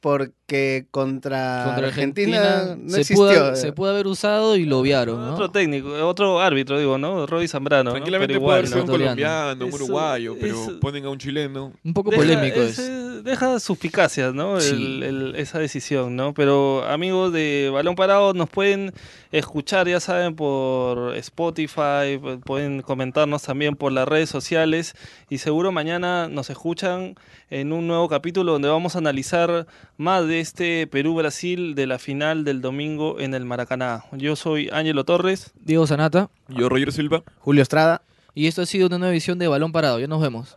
porque 0.00 0.86
contra, 0.90 1.62
Contra 1.66 1.88
Argentina, 1.88 2.38
Argentina, 2.42 2.76
no 2.82 2.90
se, 2.90 3.00
existió. 3.00 3.16
pudo, 3.26 3.56
se 3.56 3.72
pudo 3.72 3.90
haber 3.90 4.06
usado 4.06 4.56
y 4.56 4.64
lo 4.64 4.78
obviaron, 4.78 5.20
¿no? 5.24 5.34
Otro 5.34 5.50
técnico, 5.50 5.88
otro 6.06 6.40
árbitro, 6.40 6.78
digo, 6.78 6.98
¿no? 6.98 7.26
Roy 7.26 7.48
Zambrano. 7.48 7.84
¿no? 7.84 7.92
Tranquilamente 7.92 8.38
puede 8.38 8.66
ser 8.66 8.80
un 8.82 8.86
colombiano, 8.86 9.64
un 9.64 9.68
Eso- 9.72 9.84
uruguayo, 9.84 10.36
pero 10.40 10.62
eso- 10.62 10.80
ponen 10.80 11.04
a 11.04 11.10
un 11.10 11.18
chileno. 11.18 11.72
Un 11.84 11.92
poco 11.94 12.10
polémico 12.10 12.60
es, 12.60 12.78
es. 12.78 12.88
eh, 12.88 13.07
Deja 13.22 13.58
suspicacias, 13.60 14.34
¿no? 14.34 14.60
Sí. 14.60 14.74
El- 14.74 15.02
el- 15.02 15.36
esa 15.36 15.58
decisión, 15.58 16.16
¿no? 16.16 16.34
Pero 16.34 16.84
amigos 16.86 17.32
de 17.32 17.70
Balón 17.72 17.94
Parado 17.94 18.34
nos 18.34 18.48
pueden 18.50 18.92
escuchar, 19.32 19.88
ya 19.88 20.00
saben, 20.00 20.34
por 20.36 21.14
Spotify, 21.16 22.18
pu- 22.20 22.40
pueden 22.42 22.82
comentarnos 22.82 23.42
también 23.42 23.76
por 23.76 23.92
las 23.92 24.06
redes 24.08 24.28
sociales 24.30 24.94
y 25.30 25.38
seguro 25.38 25.72
mañana 25.72 26.28
nos 26.28 26.50
escuchan 26.50 27.14
en 27.50 27.72
un 27.72 27.86
nuevo 27.86 28.08
capítulo 28.08 28.52
donde 28.52 28.68
vamos 28.68 28.94
a 28.94 28.98
analizar 28.98 29.66
más 29.96 30.26
de 30.26 30.40
este 30.40 30.86
Perú-Brasil 30.86 31.74
de 31.74 31.86
la 31.86 31.98
final 31.98 32.44
del 32.44 32.60
domingo 32.60 33.20
en 33.20 33.34
el 33.34 33.44
Maracaná. 33.44 34.04
Yo 34.12 34.36
soy 34.36 34.68
Ángelo 34.72 35.04
Torres. 35.04 35.52
Diego 35.60 35.86
Sanata. 35.86 36.30
Yo, 36.48 36.68
Roger 36.68 36.92
Silva. 36.92 37.22
Julio 37.38 37.62
Estrada. 37.62 38.02
Y 38.34 38.46
esto 38.46 38.62
ha 38.62 38.66
sido 38.66 38.86
una 38.86 38.98
nueva 38.98 39.12
edición 39.12 39.38
de 39.38 39.48
Balón 39.48 39.72
Parado. 39.72 39.98
Ya 39.98 40.06
nos 40.06 40.20
vemos. 40.22 40.56